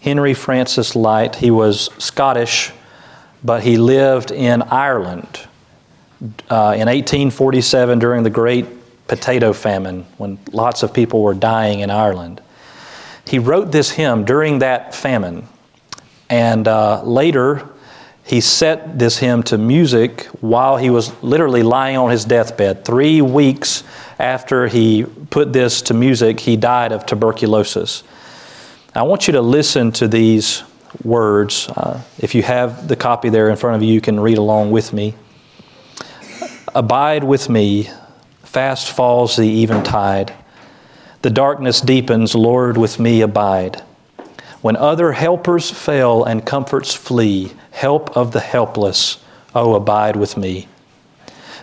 Henry 0.00 0.34
Francis 0.34 0.96
Lyte. 0.96 1.36
He 1.36 1.50
was 1.50 1.90
Scottish, 1.98 2.72
but 3.44 3.62
he 3.62 3.76
lived 3.76 4.30
in 4.30 4.62
Ireland 4.62 5.46
uh, 6.48 6.74
in 6.76 6.88
1847 6.88 7.98
during 7.98 8.22
the 8.22 8.30
Great 8.30 8.66
Potato 9.08 9.52
Famine 9.52 10.06
when 10.18 10.38
lots 10.52 10.82
of 10.82 10.92
people 10.92 11.22
were 11.22 11.34
dying 11.34 11.80
in 11.80 11.90
Ireland. 11.90 12.40
He 13.26 13.38
wrote 13.38 13.72
this 13.72 13.90
hymn 13.90 14.24
during 14.24 14.60
that 14.60 14.94
famine, 14.94 15.46
and 16.28 16.66
uh, 16.66 17.02
later 17.02 17.68
he 18.24 18.40
set 18.40 18.98
this 18.98 19.18
hymn 19.18 19.42
to 19.44 19.58
music 19.58 20.26
while 20.40 20.76
he 20.76 20.90
was 20.90 21.12
literally 21.22 21.62
lying 21.62 21.96
on 21.96 22.10
his 22.10 22.24
deathbed. 22.24 22.84
Three 22.84 23.20
weeks 23.20 23.82
after 24.18 24.68
he 24.68 25.04
put 25.30 25.52
this 25.52 25.82
to 25.82 25.94
music, 25.94 26.38
he 26.40 26.56
died 26.56 26.92
of 26.92 27.06
tuberculosis. 27.06 28.04
I 28.92 29.04
want 29.04 29.28
you 29.28 29.32
to 29.34 29.40
listen 29.40 29.92
to 29.92 30.08
these 30.08 30.64
words. 31.04 31.68
Uh, 31.68 32.02
if 32.18 32.34
you 32.34 32.42
have 32.42 32.88
the 32.88 32.96
copy 32.96 33.28
there 33.28 33.48
in 33.48 33.56
front 33.56 33.76
of 33.76 33.84
you, 33.84 33.94
you 33.94 34.00
can 34.00 34.18
read 34.18 34.36
along 34.36 34.72
with 34.72 34.92
me. 34.92 35.14
Abide 36.74 37.22
with 37.22 37.48
me, 37.48 37.88
fast 38.42 38.90
falls 38.90 39.36
the 39.36 39.62
eventide. 39.62 40.34
The 41.22 41.30
darkness 41.30 41.80
deepens, 41.80 42.34
Lord, 42.34 42.76
with 42.76 42.98
me 42.98 43.20
abide. 43.20 43.80
When 44.60 44.74
other 44.74 45.12
helpers 45.12 45.70
fail 45.70 46.24
and 46.24 46.44
comforts 46.44 46.92
flee, 46.92 47.52
help 47.70 48.16
of 48.16 48.32
the 48.32 48.40
helpless, 48.40 49.22
oh, 49.54 49.74
abide 49.74 50.16
with 50.16 50.36
me. 50.36 50.66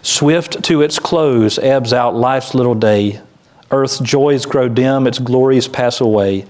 Swift 0.02 0.64
to 0.64 0.82
its 0.82 0.98
close 0.98 1.60
ebbs 1.60 1.92
out 1.92 2.16
life's 2.16 2.56
little 2.56 2.76
day. 2.76 3.20
Earth's 3.70 4.00
joys 4.00 4.46
grow 4.46 4.70
dim, 4.70 5.08
its 5.08 5.20
glories 5.20 5.68
pass 5.68 6.00
away 6.00 6.46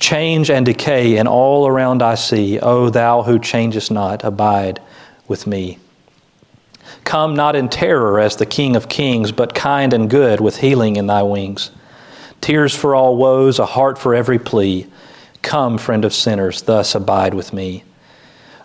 change 0.00 0.50
and 0.50 0.66
decay, 0.66 1.18
and 1.18 1.28
all 1.28 1.68
around 1.68 2.02
I 2.02 2.16
see, 2.16 2.58
O 2.58 2.90
thou 2.90 3.22
who 3.22 3.38
changest 3.38 3.90
not, 3.90 4.24
abide 4.24 4.80
with 5.28 5.46
me. 5.46 5.78
Come 7.04 7.34
not 7.36 7.54
in 7.54 7.68
terror 7.68 8.18
as 8.18 8.36
the 8.36 8.46
King 8.46 8.74
of 8.74 8.88
kings, 8.88 9.30
but 9.30 9.54
kind 9.54 9.92
and 9.92 10.10
good 10.10 10.40
with 10.40 10.56
healing 10.56 10.96
in 10.96 11.06
thy 11.06 11.22
wings. 11.22 11.70
Tears 12.40 12.74
for 12.74 12.94
all 12.94 13.16
woes, 13.16 13.58
a 13.58 13.66
heart 13.66 13.98
for 13.98 14.14
every 14.14 14.38
plea. 14.38 14.86
Come, 15.42 15.78
friend 15.78 16.04
of 16.04 16.14
sinners, 16.14 16.62
thus 16.62 16.94
abide 16.94 17.34
with 17.34 17.52
me. 17.52 17.84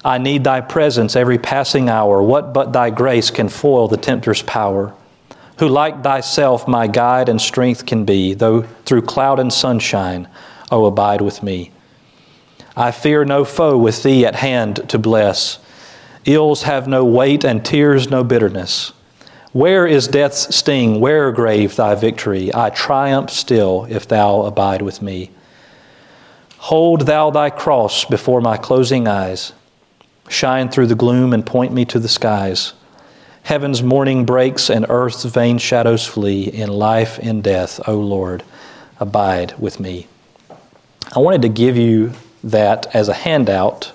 I 0.03 0.17
need 0.17 0.43
thy 0.43 0.61
presence 0.61 1.15
every 1.15 1.37
passing 1.37 1.89
hour. 1.89 2.21
What 2.21 2.53
but 2.53 2.71
thy 2.71 2.89
grace 2.89 3.31
can 3.31 3.49
foil 3.49 3.87
the 3.87 3.97
tempter's 3.97 4.41
power? 4.43 4.93
Who 5.59 5.67
like 5.67 6.03
thyself 6.03 6.67
my 6.67 6.87
guide 6.87 7.27
and 7.27 7.41
strength 7.41 7.85
can 7.85 8.05
be, 8.05 8.33
though 8.33 8.63
through 8.85 9.03
cloud 9.03 9.39
and 9.39 9.51
sunshine, 9.51 10.27
O 10.71 10.85
abide 10.85 11.21
with 11.21 11.43
me. 11.43 11.71
I 12.75 12.91
fear 12.91 13.23
no 13.23 13.45
foe 13.45 13.77
with 13.77 14.03
thee 14.03 14.25
at 14.25 14.35
hand 14.35 14.89
to 14.89 14.99
bless. 14.99 15.59
Ills 16.25 16.63
have 16.63 16.87
no 16.87 17.05
weight 17.05 17.43
and 17.43 17.63
tears 17.63 18.09
no 18.09 18.23
bitterness. 18.23 18.91
Where 19.53 19.87
is 19.87 20.09
death's 20.09 20.53
sting? 20.53 20.99
Where, 20.99 21.31
grave, 21.31 21.77
thy 21.77 21.95
victory? 21.95 22.53
I 22.53 22.71
triumph 22.71 23.29
still 23.29 23.85
if 23.89 24.07
thou 24.07 24.41
abide 24.41 24.81
with 24.81 25.01
me. 25.01 25.31
Hold 26.57 27.01
thou 27.01 27.29
thy 27.29 27.51
cross 27.51 28.03
before 28.03 28.41
my 28.41 28.57
closing 28.57 29.07
eyes. 29.07 29.53
Shine 30.27 30.69
through 30.69 30.87
the 30.87 30.95
gloom 30.95 31.31
and 31.31 31.45
point 31.45 31.71
me 31.71 31.85
to 31.85 31.99
the 31.99 32.09
skies. 32.09 32.73
Heaven's 33.43 33.83
morning 33.83 34.25
breaks 34.25 34.69
and 34.69 34.87
earth's 34.89 35.23
vain 35.23 35.59
shadows 35.59 36.05
flee. 36.05 36.45
In 36.45 36.69
life, 36.69 37.19
in 37.19 37.41
death, 37.41 37.79
O 37.87 37.95
Lord, 37.95 38.43
abide 38.99 39.57
with 39.59 39.79
me. 39.79 40.07
I 41.13 41.19
wanted 41.19 41.43
to 41.43 41.49
give 41.49 41.77
you 41.77 42.13
that 42.45 42.95
as 42.95 43.09
a 43.09 43.13
handout 43.13 43.91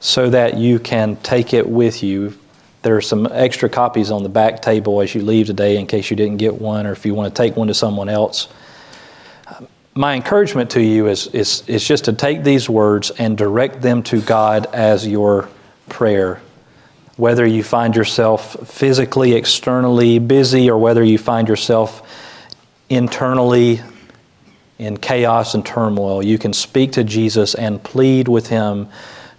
so 0.00 0.28
that 0.30 0.56
you 0.56 0.78
can 0.78 1.16
take 1.16 1.54
it 1.54 1.68
with 1.68 2.02
you. 2.02 2.36
There 2.82 2.96
are 2.96 3.00
some 3.00 3.26
extra 3.30 3.68
copies 3.68 4.10
on 4.10 4.22
the 4.22 4.28
back 4.28 4.60
table 4.60 5.00
as 5.00 5.14
you 5.14 5.22
leave 5.22 5.46
today 5.46 5.78
in 5.78 5.86
case 5.86 6.10
you 6.10 6.16
didn't 6.16 6.36
get 6.36 6.54
one 6.60 6.86
or 6.86 6.92
if 6.92 7.06
you 7.06 7.14
want 7.14 7.34
to 7.34 7.42
take 7.42 7.56
one 7.56 7.68
to 7.68 7.74
someone 7.74 8.10
else. 8.10 8.48
My 9.94 10.14
encouragement 10.14 10.70
to 10.70 10.82
you 10.82 11.06
is, 11.06 11.28
is, 11.28 11.62
is 11.66 11.86
just 11.86 12.04
to 12.06 12.12
take 12.12 12.42
these 12.42 12.68
words 12.68 13.10
and 13.12 13.38
direct 13.38 13.80
them 13.80 14.02
to 14.04 14.20
God 14.20 14.66
as 14.74 15.06
your 15.06 15.48
prayer. 15.88 16.42
Whether 17.16 17.46
you 17.46 17.62
find 17.62 17.94
yourself 17.94 18.68
physically, 18.68 19.34
externally 19.34 20.18
busy, 20.18 20.68
or 20.68 20.76
whether 20.76 21.02
you 21.02 21.16
find 21.16 21.48
yourself 21.48 22.02
internally 22.90 23.80
in 24.78 24.96
chaos 24.96 25.54
and 25.54 25.64
turmoil, 25.64 26.24
you 26.24 26.38
can 26.38 26.52
speak 26.52 26.92
to 26.92 27.04
Jesus 27.04 27.54
and 27.54 27.82
plead 27.82 28.28
with 28.28 28.48
Him 28.48 28.88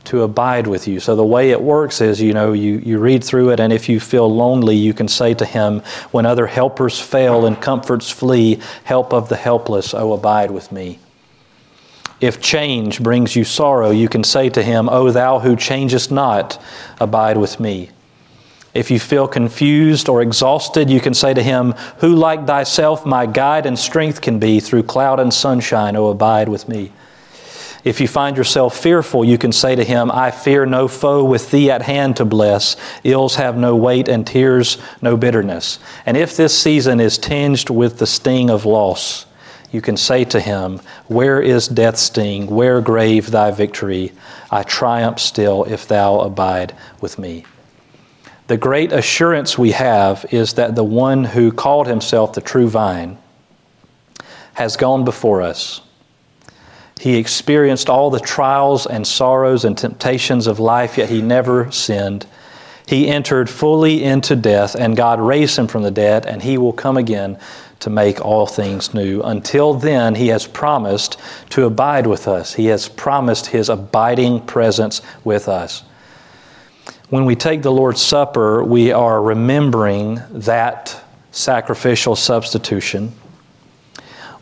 to 0.05 0.21
abide 0.21 0.67
with 0.67 0.87
you. 0.87 0.99
So 0.99 1.15
the 1.15 1.25
way 1.25 1.51
it 1.51 1.61
works 1.61 1.99
is, 1.99 2.21
you 2.21 2.33
know, 2.33 2.53
you, 2.53 2.77
you 2.77 2.99
read 2.99 3.23
through 3.23 3.49
it, 3.49 3.59
and 3.59 3.73
if 3.73 3.89
you 3.89 3.99
feel 3.99 4.33
lonely, 4.33 4.75
you 4.75 4.93
can 4.93 5.07
say 5.07 5.33
to 5.33 5.45
Him, 5.45 5.81
When 6.11 6.25
other 6.25 6.47
helpers 6.47 6.99
fail 6.99 7.45
and 7.45 7.59
comforts 7.59 8.09
flee, 8.09 8.59
help 8.83 9.13
of 9.13 9.29
the 9.29 9.35
helpless, 9.35 9.93
oh, 9.93 10.13
abide 10.13 10.51
with 10.51 10.71
me. 10.71 10.99
If 12.21 12.41
change 12.41 13.03
brings 13.03 13.35
you 13.35 13.43
sorrow, 13.43 13.91
you 13.91 14.07
can 14.07 14.23
say 14.23 14.49
to 14.49 14.63
Him, 14.63 14.87
O 14.89 15.11
thou 15.11 15.39
who 15.39 15.55
changest 15.55 16.11
not, 16.11 16.61
abide 16.99 17.37
with 17.37 17.59
me. 17.59 17.89
If 18.75 18.91
you 18.91 18.99
feel 18.99 19.25
confused 19.25 20.09
or 20.09 20.21
exhausted, 20.21 20.89
you 20.89 20.99
can 20.99 21.13
say 21.13 21.33
to 21.33 21.41
him, 21.41 21.73
Who 21.99 22.13
like 22.13 22.45
thyself 22.45 23.05
my 23.05 23.25
guide 23.25 23.65
and 23.65 23.79
strength 23.79 24.19
can 24.19 24.37
be 24.37 24.59
through 24.59 24.83
cloud 24.83 25.21
and 25.21 25.33
sunshine, 25.33 25.95
O 25.95 26.09
abide 26.09 26.49
with 26.49 26.67
me. 26.67 26.91
If 27.85 28.01
you 28.01 28.07
find 28.09 28.35
yourself 28.35 28.77
fearful, 28.77 29.23
you 29.23 29.37
can 29.37 29.53
say 29.53 29.75
to 29.75 29.83
him, 29.83 30.11
I 30.11 30.29
fear 30.29 30.65
no 30.65 30.89
foe 30.89 31.23
with 31.23 31.51
thee 31.51 31.71
at 31.71 31.83
hand 31.83 32.17
to 32.17 32.25
bless. 32.25 32.75
Ills 33.05 33.35
have 33.35 33.57
no 33.57 33.77
weight 33.77 34.09
and 34.09 34.27
tears 34.27 34.77
no 35.01 35.15
bitterness. 35.15 35.79
And 36.05 36.17
if 36.17 36.35
this 36.35 36.59
season 36.59 36.99
is 36.99 37.17
tinged 37.17 37.69
with 37.69 37.99
the 37.99 38.07
sting 38.07 38.49
of 38.49 38.65
loss, 38.65 39.25
you 39.71 39.81
can 39.81 39.95
say 39.95 40.25
to 40.25 40.41
him, 40.41 40.81
Where 41.07 41.39
is 41.39 41.69
death's 41.69 42.01
sting? 42.01 42.47
Where, 42.47 42.81
grave, 42.81 43.31
thy 43.31 43.51
victory? 43.51 44.11
I 44.51 44.63
triumph 44.63 45.19
still 45.19 45.63
if 45.63 45.87
thou 45.87 46.19
abide 46.19 46.75
with 46.99 47.17
me. 47.17 47.45
The 48.47 48.57
great 48.57 48.91
assurance 48.91 49.57
we 49.57 49.71
have 49.71 50.25
is 50.29 50.53
that 50.53 50.75
the 50.75 50.83
one 50.83 51.23
who 51.23 51.51
called 51.51 51.87
himself 51.87 52.33
the 52.33 52.41
true 52.41 52.67
vine 52.67 53.17
has 54.53 54.77
gone 54.77 55.03
before 55.03 55.41
us. 55.41 55.81
He 56.99 57.17
experienced 57.17 57.89
all 57.89 58.11
the 58.11 58.19
trials 58.19 58.85
and 58.85 59.05
sorrows 59.05 59.65
and 59.65 59.75
temptations 59.75 60.45
of 60.45 60.59
life, 60.59 60.97
yet 60.97 61.09
he 61.09 61.21
never 61.23 61.71
sinned. 61.71 62.27
He 62.87 63.07
entered 63.07 63.49
fully 63.49 64.03
into 64.03 64.35
death, 64.35 64.75
and 64.75 64.95
God 64.95 65.19
raised 65.19 65.57
him 65.57 65.67
from 65.67 65.81
the 65.81 65.91
dead, 65.91 66.27
and 66.27 66.43
he 66.43 66.59
will 66.59 66.71
come 66.71 66.97
again 66.97 67.39
to 67.79 67.89
make 67.89 68.23
all 68.23 68.45
things 68.45 68.93
new. 68.93 69.21
Until 69.23 69.73
then, 69.73 70.13
he 70.15 70.27
has 70.27 70.45
promised 70.45 71.19
to 71.49 71.65
abide 71.65 72.05
with 72.05 72.27
us. 72.27 72.53
He 72.53 72.67
has 72.67 72.87
promised 72.87 73.47
his 73.47 73.69
abiding 73.69 74.45
presence 74.45 75.01
with 75.23 75.49
us 75.49 75.83
when 77.09 77.25
we 77.25 77.35
take 77.35 77.61
the 77.61 77.71
Lord's 77.71 78.01
Supper, 78.01 78.63
we 78.63 78.91
are 78.91 79.21
remembering 79.21 80.21
that 80.31 80.99
sacrificial 81.31 82.15
substitution. 82.15 83.11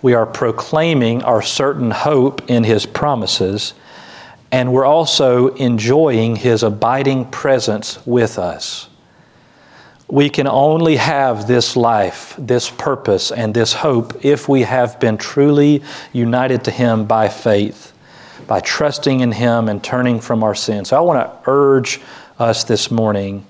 We 0.01 0.13
are 0.13 0.25
proclaiming 0.25 1.23
our 1.23 1.41
certain 1.41 1.91
hope 1.91 2.49
in 2.49 2.63
His 2.63 2.85
promises, 2.85 3.73
and 4.51 4.71
we're 4.71 4.85
also 4.85 5.49
enjoying 5.55 6.37
His 6.37 6.63
abiding 6.63 7.31
presence 7.31 8.05
with 8.05 8.39
us. 8.39 8.87
We 10.07 10.29
can 10.29 10.47
only 10.47 10.97
have 10.97 11.47
this 11.47 11.75
life, 11.75 12.35
this 12.37 12.69
purpose, 12.69 13.31
and 13.31 13.53
this 13.53 13.73
hope 13.73 14.23
if 14.23 14.47
we 14.47 14.61
have 14.61 14.99
been 14.99 15.17
truly 15.17 15.83
united 16.13 16.63
to 16.65 16.71
Him 16.71 17.05
by 17.05 17.27
faith, 17.27 17.93
by 18.47 18.61
trusting 18.61 19.21
in 19.21 19.31
Him 19.33 19.67
and 19.67 19.83
turning 19.83 20.21
from 20.21 20.43
our 20.43 20.55
sins. 20.55 20.89
So 20.89 20.97
I 20.97 21.01
want 21.01 21.19
to 21.19 21.49
urge 21.49 21.99
us 22.39 22.63
this 22.63 22.89
morning 22.89 23.45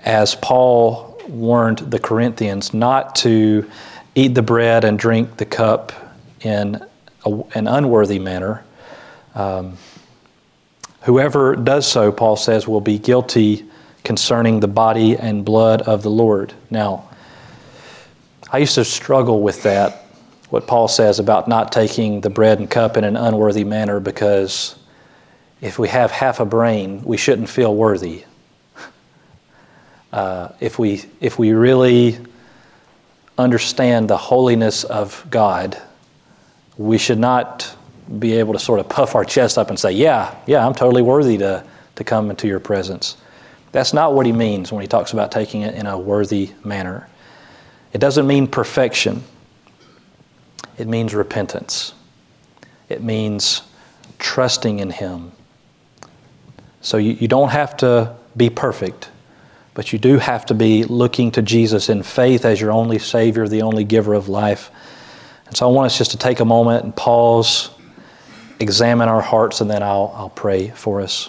as 0.00 0.34
Paul 0.34 1.20
warned 1.28 1.78
the 1.78 1.98
Corinthians 1.98 2.72
not 2.74 3.16
to 3.16 3.68
eat 4.14 4.34
the 4.34 4.42
bread 4.42 4.84
and 4.84 4.98
drink 4.98 5.36
the 5.36 5.44
cup 5.44 5.92
in 6.40 6.84
a, 7.24 7.42
an 7.54 7.66
unworthy 7.66 8.18
manner. 8.18 8.64
Um, 9.34 9.76
whoever 11.02 11.56
does 11.56 11.86
so, 11.86 12.12
Paul 12.12 12.36
says, 12.36 12.66
will 12.66 12.80
be 12.80 12.98
guilty 12.98 13.64
concerning 14.04 14.60
the 14.60 14.68
body 14.68 15.16
and 15.16 15.44
blood 15.44 15.82
of 15.82 16.02
the 16.02 16.10
Lord. 16.10 16.54
Now, 16.70 17.08
I 18.50 18.58
used 18.58 18.76
to 18.76 18.84
struggle 18.84 19.42
with 19.42 19.64
that, 19.64 20.06
what 20.50 20.68
Paul 20.68 20.86
says 20.86 21.18
about 21.18 21.48
not 21.48 21.72
taking 21.72 22.20
the 22.20 22.30
bread 22.30 22.60
and 22.60 22.70
cup 22.70 22.96
in 22.96 23.02
an 23.02 23.16
unworthy 23.16 23.64
manner, 23.64 23.98
because 23.98 24.75
if 25.66 25.80
we 25.80 25.88
have 25.88 26.12
half 26.12 26.38
a 26.38 26.44
brain, 26.44 27.02
we 27.02 27.16
shouldn't 27.16 27.48
feel 27.48 27.74
worthy. 27.74 28.24
Uh, 30.12 30.50
if, 30.60 30.78
we, 30.78 31.04
if 31.20 31.38
we 31.38 31.52
really 31.52 32.16
understand 33.36 34.08
the 34.08 34.16
holiness 34.16 34.84
of 34.84 35.26
God, 35.28 35.76
we 36.78 36.96
should 36.96 37.18
not 37.18 37.76
be 38.18 38.34
able 38.34 38.54
to 38.54 38.58
sort 38.58 38.80
of 38.80 38.88
puff 38.88 39.14
our 39.14 39.26
chest 39.26 39.58
up 39.58 39.68
and 39.68 39.78
say, 39.78 39.90
Yeah, 39.90 40.34
yeah, 40.46 40.64
I'm 40.64 40.74
totally 40.74 41.02
worthy 41.02 41.36
to, 41.38 41.62
to 41.96 42.04
come 42.04 42.30
into 42.30 42.46
your 42.46 42.60
presence. 42.60 43.18
That's 43.72 43.92
not 43.92 44.14
what 44.14 44.24
he 44.24 44.32
means 44.32 44.72
when 44.72 44.80
he 44.80 44.88
talks 44.88 45.12
about 45.12 45.32
taking 45.32 45.62
it 45.62 45.74
in 45.74 45.86
a 45.86 45.98
worthy 45.98 46.52
manner. 46.64 47.08
It 47.92 47.98
doesn't 47.98 48.26
mean 48.26 48.46
perfection, 48.46 49.22
it 50.78 50.86
means 50.86 51.14
repentance. 51.14 51.92
It 52.88 53.02
means 53.02 53.62
trusting 54.18 54.78
in 54.78 54.90
him 54.90 55.32
so 56.86 56.98
you, 56.98 57.14
you 57.14 57.26
don't 57.26 57.48
have 57.48 57.76
to 57.78 58.14
be 58.36 58.48
perfect, 58.48 59.10
but 59.74 59.92
you 59.92 59.98
do 59.98 60.18
have 60.18 60.46
to 60.46 60.54
be 60.54 60.84
looking 60.84 61.32
to 61.32 61.42
Jesus 61.42 61.88
in 61.88 62.04
faith 62.04 62.44
as 62.44 62.60
your 62.60 62.70
only 62.70 63.00
Savior, 63.00 63.48
the 63.48 63.62
only 63.62 63.82
giver 63.82 64.14
of 64.14 64.28
life. 64.28 64.70
And 65.48 65.56
so 65.56 65.68
I 65.68 65.72
want 65.72 65.86
us 65.86 65.98
just 65.98 66.12
to 66.12 66.16
take 66.16 66.38
a 66.38 66.44
moment 66.44 66.84
and 66.84 66.94
pause, 66.94 67.70
examine 68.60 69.08
our 69.08 69.20
hearts, 69.20 69.60
and 69.60 69.68
then 69.68 69.82
I'll, 69.82 70.12
I'll 70.14 70.30
pray 70.30 70.68
for 70.68 71.00
us. 71.00 71.28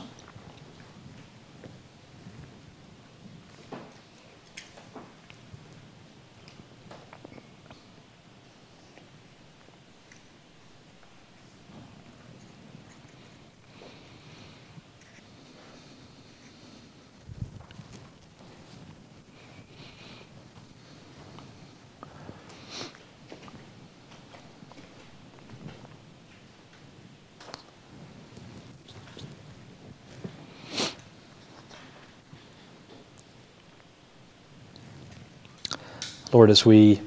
Lord, 36.37 36.51
as 36.51 36.63
we 36.63 37.01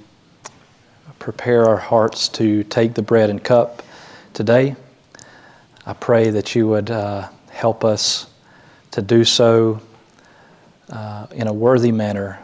prepare 1.21 1.65
our 1.65 1.77
hearts 1.77 2.27
to 2.31 2.65
take 2.65 2.95
the 2.95 3.03
bread 3.03 3.31
and 3.31 3.41
cup 3.41 3.81
today, 4.35 4.75
I 5.87 5.93
pray 5.93 6.31
that 6.31 6.57
you 6.57 6.67
would 6.67 6.91
uh, 6.91 7.29
help 7.49 7.85
us 7.85 8.27
to 8.91 9.01
do 9.01 9.25
so 9.25 9.81
uh, 10.89 11.29
in 11.31 11.47
a 11.47 11.53
worthy 11.53 11.93
manner. 11.93 12.41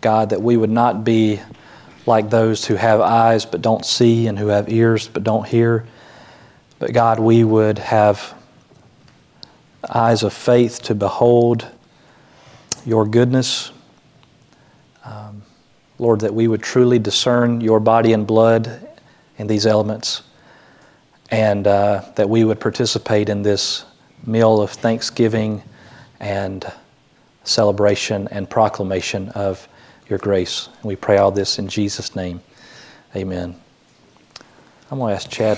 God, 0.00 0.30
that 0.30 0.40
we 0.40 0.56
would 0.56 0.70
not 0.70 1.04
be 1.04 1.38
like 2.06 2.30
those 2.30 2.64
who 2.64 2.76
have 2.76 3.02
eyes 3.02 3.44
but 3.44 3.60
don't 3.60 3.84
see 3.84 4.26
and 4.26 4.38
who 4.38 4.46
have 4.46 4.72
ears 4.72 5.08
but 5.08 5.22
don't 5.22 5.46
hear. 5.46 5.86
But 6.78 6.94
God, 6.94 7.20
we 7.20 7.44
would 7.44 7.76
have 7.76 8.32
eyes 9.86 10.22
of 10.22 10.32
faith 10.32 10.80
to 10.84 10.94
behold 10.94 11.68
your 12.86 13.04
goodness. 13.04 13.70
Lord, 15.98 16.20
that 16.20 16.34
we 16.34 16.48
would 16.48 16.62
truly 16.62 16.98
discern 16.98 17.60
your 17.60 17.80
body 17.80 18.12
and 18.12 18.26
blood 18.26 18.88
in 19.38 19.46
these 19.46 19.66
elements, 19.66 20.22
and 21.30 21.66
uh, 21.66 22.04
that 22.16 22.28
we 22.28 22.44
would 22.44 22.60
participate 22.60 23.28
in 23.28 23.42
this 23.42 23.84
meal 24.26 24.60
of 24.60 24.70
thanksgiving 24.70 25.62
and 26.20 26.70
celebration 27.44 28.28
and 28.28 28.48
proclamation 28.48 29.28
of 29.30 29.68
your 30.08 30.18
grace. 30.18 30.68
We 30.82 30.96
pray 30.96 31.18
all 31.18 31.30
this 31.30 31.58
in 31.58 31.68
Jesus' 31.68 32.14
name. 32.14 32.40
Amen. 33.14 33.56
I'm 34.90 34.98
going 34.98 35.10
to 35.10 35.16
ask 35.16 35.30
Chad. 35.30 35.54